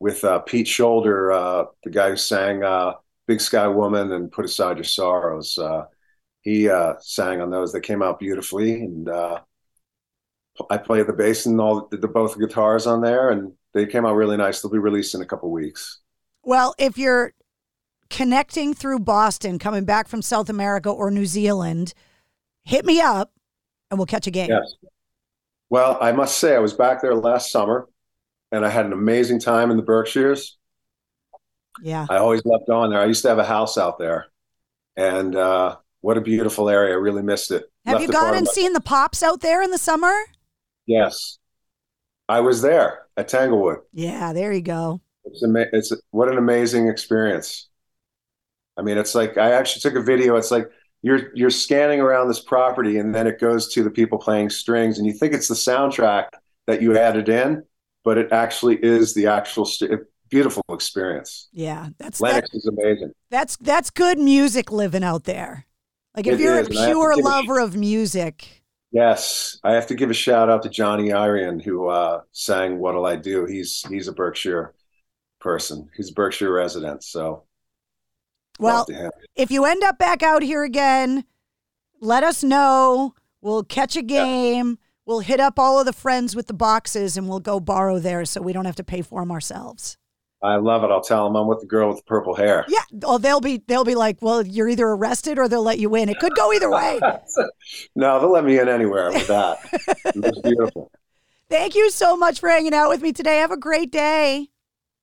with 0.00 0.22
uh, 0.22 0.40
Pete 0.40 0.68
Shoulder, 0.68 1.32
uh, 1.32 1.64
the 1.82 1.90
guy 1.90 2.10
who 2.10 2.16
sang 2.16 2.62
uh, 2.62 2.92
"Big 3.26 3.40
Sky 3.40 3.66
Woman" 3.68 4.12
and 4.12 4.30
"Put 4.30 4.44
Aside 4.44 4.76
Your 4.76 4.84
Sorrows." 4.84 5.56
Uh, 5.56 5.86
he 6.42 6.68
uh, 6.68 6.94
sang 7.00 7.40
on 7.40 7.50
those. 7.50 7.72
They 7.72 7.80
came 7.80 8.02
out 8.02 8.18
beautifully, 8.18 8.82
and 8.82 9.08
I 10.70 10.78
played 10.78 11.06
the 11.06 11.12
bass 11.12 11.46
and 11.46 11.60
all 11.60 11.88
the, 11.90 11.96
the 11.96 12.08
both 12.08 12.38
guitars 12.38 12.86
on 12.86 13.00
there, 13.00 13.30
and 13.30 13.52
they 13.72 13.86
came 13.86 14.06
out 14.06 14.14
really 14.14 14.36
nice. 14.36 14.60
They'll 14.60 14.70
be 14.70 14.78
released 14.78 15.14
in 15.14 15.22
a 15.22 15.26
couple 15.26 15.50
weeks. 15.50 16.00
Well, 16.42 16.74
if 16.78 16.96
you're 16.98 17.32
connecting 18.10 18.74
through 18.74 19.00
Boston, 19.00 19.58
coming 19.58 19.84
back 19.84 20.06
from 20.08 20.22
South 20.22 20.48
America 20.48 20.88
or 20.88 21.10
New 21.10 21.26
Zealand, 21.26 21.92
hit 22.66 22.84
me 22.84 23.00
up 23.00 23.32
and 23.90 23.98
we'll 23.98 24.06
catch 24.06 24.26
a 24.26 24.30
game. 24.30 24.50
Yes. 24.50 24.74
Well, 25.70 25.96
I 26.00 26.12
must 26.12 26.38
say, 26.38 26.54
I 26.54 26.58
was 26.58 26.74
back 26.74 27.00
there 27.00 27.14
last 27.14 27.50
summer 27.50 27.88
and 28.52 28.66
I 28.66 28.68
had 28.68 28.84
an 28.84 28.92
amazing 28.92 29.40
time 29.40 29.70
in 29.70 29.76
the 29.76 29.82
Berkshires. 29.82 30.58
Yeah. 31.82 32.06
I 32.10 32.16
always 32.16 32.44
loved 32.44 32.66
going 32.66 32.90
there. 32.90 33.00
I 33.00 33.06
used 33.06 33.22
to 33.22 33.28
have 33.28 33.38
a 33.38 33.44
house 33.44 33.78
out 33.78 33.98
there. 33.98 34.26
And 34.96 35.36
uh, 35.36 35.76
what 36.00 36.16
a 36.16 36.20
beautiful 36.20 36.68
area. 36.68 36.94
I 36.94 36.98
really 36.98 37.22
missed 37.22 37.50
it. 37.50 37.64
Have 37.84 37.94
Left 37.94 38.06
you 38.06 38.12
gone 38.12 38.34
and 38.34 38.48
seen 38.48 38.72
the 38.72 38.80
pops 38.80 39.22
out 39.22 39.40
there 39.40 39.62
in 39.62 39.70
the 39.70 39.78
summer? 39.78 40.14
Yes. 40.86 41.38
I 42.28 42.40
was 42.40 42.62
there 42.62 43.06
at 43.16 43.28
Tanglewood. 43.28 43.78
Yeah, 43.92 44.32
there 44.32 44.52
you 44.52 44.62
go. 44.62 45.00
It's, 45.24 45.42
ama- 45.44 45.66
it's 45.72 45.92
what 46.10 46.28
an 46.28 46.38
amazing 46.38 46.88
experience. 46.88 47.68
I 48.76 48.82
mean, 48.82 48.98
it's 48.98 49.14
like 49.14 49.38
I 49.38 49.52
actually 49.52 49.80
took 49.80 49.94
a 49.94 50.04
video. 50.04 50.36
It's 50.36 50.50
like 50.50 50.68
you're 51.06 51.34
you're 51.34 51.50
scanning 51.50 52.00
around 52.00 52.28
this 52.28 52.40
property, 52.40 52.98
and 52.98 53.14
then 53.14 53.26
it 53.26 53.40
goes 53.40 53.68
to 53.74 53.82
the 53.82 53.90
people 53.90 54.18
playing 54.18 54.50
strings, 54.50 54.98
and 54.98 55.06
you 55.06 55.12
think 55.12 55.34
it's 55.34 55.48
the 55.48 55.54
soundtrack 55.54 56.28
that 56.66 56.82
you 56.82 56.98
added 56.98 57.28
in, 57.28 57.64
but 58.04 58.18
it 58.18 58.32
actually 58.32 58.76
is 58.82 59.14
the 59.14 59.26
actual 59.28 59.64
st- 59.64 60.00
beautiful 60.30 60.64
experience. 60.70 61.50
Yeah, 61.52 61.90
that's 61.98 62.20
Lenox 62.20 62.50
that, 62.52 62.56
is 62.56 62.66
amazing. 62.66 63.12
that's 63.30 63.56
that's 63.58 63.90
good 63.90 64.18
music 64.18 64.70
living 64.72 65.04
out 65.04 65.24
there. 65.24 65.66
Like 66.14 66.26
if 66.26 66.38
It 66.38 66.40
you're 66.40 66.58
is, 66.58 66.68
a 66.68 66.68
and 66.68 66.78
I 66.78 66.88
have 66.88 67.00
to 67.00 67.06
pure 67.06 67.14
give 67.14 67.26
a 67.26 67.28
lover 67.28 67.58
of 67.60 67.76
music, 67.76 68.62
Yes, 68.92 69.58
I 69.64 69.74
have 69.74 69.86
to 69.88 69.94
give 69.94 70.10
a 70.10 70.14
shout 70.14 70.48
out 70.48 70.62
to 70.62 70.68
Johnny 70.68 71.12
Irion 71.12 71.60
who 71.60 71.88
uh, 71.88 72.22
sang 72.32 72.78
"What'll 72.78 73.04
I 73.06 73.16
Do." 73.16 73.44
He's 73.44 73.84
he's 73.88 74.08
a 74.08 74.12
Berkshire 74.12 74.74
person. 75.40 75.90
He's 75.96 76.10
a 76.10 76.14
Berkshire 76.14 76.52
resident, 76.52 77.04
so 77.04 77.44
well, 78.58 78.78
love 78.78 78.86
to 78.88 78.94
him. 78.94 79.10
if 79.34 79.50
you 79.50 79.64
end 79.64 79.82
up 79.84 79.98
back 79.98 80.22
out 80.22 80.42
here 80.42 80.62
again, 80.64 81.24
let 82.00 82.22
us 82.24 82.42
know. 82.42 83.14
We'll 83.40 83.62
catch 83.64 83.96
a 83.96 84.02
game. 84.02 84.78
We'll 85.04 85.20
hit 85.20 85.38
up 85.40 85.58
all 85.58 85.78
of 85.78 85.86
the 85.86 85.92
friends 85.92 86.34
with 86.34 86.46
the 86.48 86.54
boxes 86.54 87.16
and 87.16 87.28
we'll 87.28 87.40
go 87.40 87.60
borrow 87.60 87.98
there 87.98 88.24
so 88.24 88.42
we 88.42 88.52
don't 88.52 88.64
have 88.64 88.76
to 88.76 88.84
pay 88.84 89.02
for 89.02 89.20
them 89.20 89.30
ourselves. 89.30 89.96
I 90.42 90.56
love 90.56 90.84
it. 90.84 90.90
I'll 90.90 91.00
tell 91.00 91.24
them 91.24 91.36
I'm 91.36 91.46
with 91.46 91.60
the 91.60 91.66
girl 91.66 91.88
with 91.88 91.98
the 91.98 92.04
purple 92.04 92.34
hair. 92.34 92.64
Yeah. 92.68 92.82
Oh, 93.04 93.16
they'll 93.18 93.40
be 93.40 93.62
they'll 93.68 93.84
be 93.84 93.94
like, 93.94 94.18
well, 94.20 94.46
you're 94.46 94.68
either 94.68 94.86
arrested 94.86 95.38
or 95.38 95.48
they'll 95.48 95.62
let 95.62 95.78
you 95.78 95.94
in. 95.94 96.08
It 96.08 96.18
could 96.18 96.34
go 96.34 96.52
either 96.52 96.70
way. 96.70 97.00
No, 97.96 98.20
they'll 98.20 98.30
let 98.32 98.44
me 98.44 98.58
in 98.58 98.68
anywhere 98.68 99.10
with 99.10 99.26
that. 99.28 99.58
It's 100.14 100.40
beautiful. 100.40 100.90
Thank 101.48 101.74
you 101.74 101.90
so 101.90 102.16
much 102.16 102.40
for 102.40 102.48
hanging 102.48 102.74
out 102.74 102.88
with 102.88 103.00
me 103.00 103.12
today. 103.12 103.38
Have 103.38 103.50
a 103.52 103.56
great 103.56 103.90
day. 103.90 104.48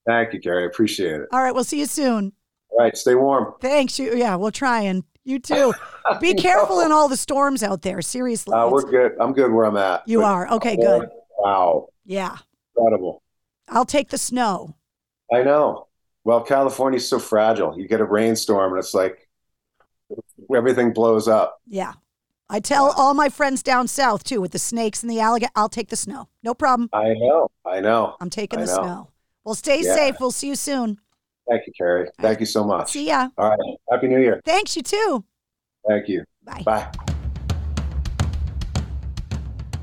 Thank 0.05 0.33
you, 0.33 0.39
Gary. 0.39 0.63
I 0.63 0.67
appreciate 0.67 1.21
it. 1.21 1.27
All 1.31 1.41
right, 1.41 1.53
we'll 1.53 1.63
see 1.63 1.79
you 1.79 1.85
soon. 1.85 2.33
All 2.73 2.79
right, 2.79 2.95
stay 2.97 3.15
warm. 3.15 3.53
Thanks. 3.61 3.99
You 3.99 4.15
yeah, 4.15 4.35
we'll 4.35 4.51
try 4.51 4.81
and 4.81 5.03
you 5.23 5.39
too. 5.39 5.73
Be 6.19 6.33
careful 6.47 6.81
in 6.81 6.91
all 6.91 7.07
the 7.07 7.17
storms 7.17 7.63
out 7.63 7.81
there. 7.81 8.01
Seriously. 8.01 8.53
Uh, 8.53 8.67
we're 8.69 8.89
good. 8.89 9.13
I'm 9.19 9.33
good 9.33 9.51
where 9.51 9.65
I'm 9.65 9.77
at. 9.77 10.07
You 10.07 10.19
But- 10.19 10.25
are. 10.25 10.51
Okay, 10.53 10.75
good. 10.75 11.09
Wow. 11.37 11.89
Yeah. 12.05 12.37
Incredible. 12.75 13.21
I'll 13.69 13.85
take 13.85 14.09
the 14.09 14.17
snow. 14.17 14.75
I 15.31 15.43
know. 15.43 15.87
Well, 16.23 16.41
California's 16.41 17.07
so 17.07 17.19
fragile. 17.19 17.77
You 17.77 17.87
get 17.87 18.01
a 18.01 18.05
rainstorm 18.05 18.73
and 18.73 18.79
it's 18.79 18.93
like 18.93 19.29
everything 20.53 20.93
blows 20.93 21.27
up. 21.27 21.61
Yeah. 21.67 21.93
I 22.49 22.59
tell 22.59 22.91
all 22.97 23.13
my 23.13 23.29
friends 23.29 23.63
down 23.63 23.87
south 23.87 24.23
too 24.23 24.39
with 24.41 24.51
the 24.51 24.59
snakes 24.59 25.01
and 25.03 25.09
the 25.11 25.19
alligator, 25.19 25.51
I'll 25.55 25.69
take 25.69 25.89
the 25.89 25.95
snow. 25.95 26.27
No 26.43 26.53
problem. 26.53 26.89
I 26.93 27.13
know. 27.13 27.49
I 27.65 27.79
know. 27.81 28.15
I'm 28.19 28.29
taking 28.29 28.59
I 28.59 28.65
the 28.65 28.75
know. 28.75 28.81
snow. 28.83 29.09
Well, 29.43 29.55
stay 29.55 29.81
Yeah. 29.81 29.95
safe. 29.95 30.15
We'll 30.19 30.31
see 30.31 30.47
you 30.47 30.55
soon. 30.55 30.99
Thank 31.49 31.67
you, 31.67 31.73
Carrie. 31.77 32.09
Thank 32.19 32.39
you 32.39 32.45
so 32.45 32.63
much. 32.63 32.91
See 32.91 33.07
ya. 33.07 33.29
All 33.37 33.49
right. 33.49 33.77
Happy 33.91 34.07
New 34.07 34.19
Year. 34.19 34.41
Thanks, 34.45 34.75
you 34.75 34.81
too. 34.81 35.25
Thank 35.87 36.07
you. 36.07 36.23
Bye. 36.43 36.63
Bye. 36.65 36.91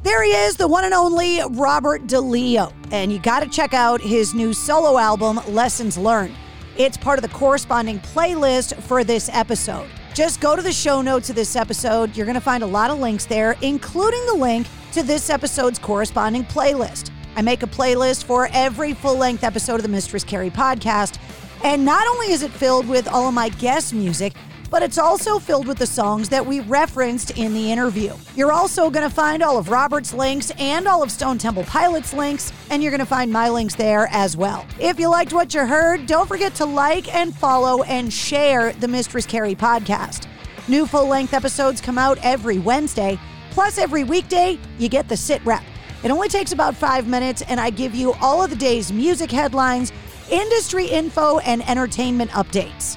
There 0.02 0.22
he 0.22 0.30
is, 0.30 0.56
the 0.56 0.66
one 0.66 0.84
and 0.84 0.94
only 0.94 1.40
Robert 1.50 2.06
DeLeo. 2.06 2.72
And 2.90 3.12
you 3.12 3.18
got 3.18 3.40
to 3.40 3.48
check 3.48 3.74
out 3.74 4.00
his 4.00 4.32
new 4.32 4.54
solo 4.54 4.98
album, 4.98 5.40
Lessons 5.48 5.98
Learned. 5.98 6.34
It's 6.78 6.96
part 6.96 7.18
of 7.18 7.22
the 7.22 7.28
corresponding 7.36 8.00
playlist 8.00 8.80
for 8.82 9.04
this 9.04 9.28
episode. 9.30 9.86
Just 10.14 10.40
go 10.40 10.56
to 10.56 10.62
the 10.62 10.72
show 10.72 11.02
notes 11.02 11.28
of 11.28 11.36
this 11.36 11.54
episode. 11.54 12.16
You're 12.16 12.24
going 12.24 12.34
to 12.34 12.40
find 12.40 12.62
a 12.62 12.66
lot 12.66 12.90
of 12.90 12.98
links 12.98 13.26
there, 13.26 13.56
including 13.60 14.24
the 14.26 14.34
link 14.34 14.66
to 14.92 15.02
this 15.02 15.28
episode's 15.28 15.78
corresponding 15.78 16.44
playlist. 16.44 17.10
I 17.36 17.42
make 17.42 17.62
a 17.62 17.66
playlist 17.66 18.24
for 18.24 18.48
every 18.52 18.94
full 18.94 19.16
length 19.16 19.44
episode 19.44 19.76
of 19.76 19.82
the 19.82 19.88
Mistress 19.88 20.24
Carrie 20.24 20.50
podcast. 20.50 21.18
And 21.62 21.84
not 21.84 22.06
only 22.06 22.32
is 22.32 22.42
it 22.42 22.52
filled 22.52 22.88
with 22.88 23.06
all 23.08 23.28
of 23.28 23.34
my 23.34 23.50
guest 23.50 23.92
music, 23.92 24.34
but 24.70 24.82
it's 24.82 24.98
also 24.98 25.38
filled 25.38 25.66
with 25.66 25.78
the 25.78 25.86
songs 25.86 26.28
that 26.28 26.46
we 26.46 26.60
referenced 26.60 27.36
in 27.36 27.52
the 27.52 27.72
interview. 27.72 28.14
You're 28.36 28.52
also 28.52 28.88
going 28.88 29.08
to 29.08 29.14
find 29.14 29.42
all 29.42 29.58
of 29.58 29.68
Robert's 29.68 30.14
links 30.14 30.52
and 30.58 30.86
all 30.86 31.02
of 31.02 31.10
Stone 31.10 31.38
Temple 31.38 31.64
Pilots 31.64 32.14
links, 32.14 32.52
and 32.70 32.82
you're 32.82 32.92
going 32.92 33.00
to 33.00 33.06
find 33.06 33.32
my 33.32 33.48
links 33.48 33.74
there 33.74 34.08
as 34.12 34.36
well. 34.36 34.64
If 34.78 35.00
you 35.00 35.08
liked 35.08 35.32
what 35.32 35.52
you 35.52 35.66
heard, 35.66 36.06
don't 36.06 36.28
forget 36.28 36.54
to 36.56 36.64
like 36.66 37.12
and 37.12 37.34
follow 37.34 37.82
and 37.82 38.12
share 38.12 38.72
the 38.74 38.88
Mistress 38.88 39.26
Carrie 39.26 39.56
podcast. 39.56 40.28
New 40.68 40.86
full 40.86 41.08
length 41.08 41.34
episodes 41.34 41.80
come 41.80 41.98
out 41.98 42.18
every 42.22 42.58
Wednesday, 42.58 43.18
plus 43.50 43.76
every 43.76 44.04
weekday, 44.04 44.56
you 44.78 44.88
get 44.88 45.08
the 45.08 45.16
sit 45.16 45.44
rep. 45.44 45.64
It 46.04 46.12
only 46.12 46.28
takes 46.28 46.52
about 46.52 46.76
five 46.76 47.08
minutes, 47.08 47.42
and 47.42 47.60
I 47.60 47.70
give 47.70 47.94
you 47.94 48.14
all 48.20 48.42
of 48.42 48.50
the 48.50 48.56
day's 48.56 48.92
music 48.92 49.32
headlines, 49.32 49.92
industry 50.30 50.86
info, 50.86 51.38
and 51.40 51.68
entertainment 51.68 52.30
updates. 52.30 52.96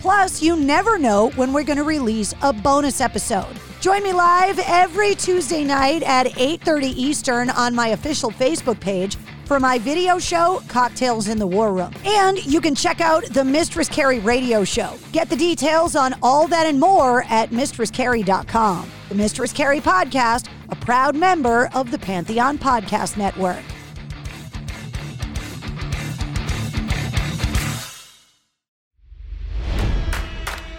Plus, 0.00 0.42
you 0.42 0.56
never 0.56 0.98
know 0.98 1.30
when 1.30 1.52
we're 1.52 1.64
going 1.64 1.78
to 1.78 1.84
release 1.84 2.34
a 2.42 2.52
bonus 2.52 3.00
episode. 3.00 3.54
Join 3.80 4.02
me 4.02 4.12
live 4.12 4.58
every 4.60 5.14
Tuesday 5.14 5.64
night 5.64 6.02
at 6.02 6.26
8:30 6.26 6.86
Eastern 6.96 7.50
on 7.50 7.74
my 7.74 7.88
official 7.88 8.30
Facebook 8.30 8.80
page 8.80 9.16
for 9.44 9.58
my 9.58 9.78
video 9.78 10.18
show 10.18 10.62
Cocktails 10.68 11.28
in 11.28 11.38
the 11.38 11.46
War 11.46 11.72
Room. 11.72 11.92
And 12.04 12.44
you 12.44 12.60
can 12.60 12.74
check 12.74 13.00
out 13.00 13.24
the 13.24 13.44
Mistress 13.44 13.88
Carrie 13.88 14.18
radio 14.18 14.62
show. 14.62 14.94
Get 15.12 15.30
the 15.30 15.36
details 15.36 15.96
on 15.96 16.14
all 16.22 16.46
that 16.48 16.66
and 16.66 16.78
more 16.78 17.24
at 17.28 17.50
mistresscarrie.com. 17.50 18.90
The 19.08 19.14
Mistress 19.14 19.52
Carrie 19.52 19.80
podcast, 19.80 20.48
a 20.68 20.76
proud 20.76 21.16
member 21.16 21.70
of 21.74 21.90
the 21.90 21.98
Pantheon 21.98 22.58
Podcast 22.58 23.16
Network. 23.16 23.64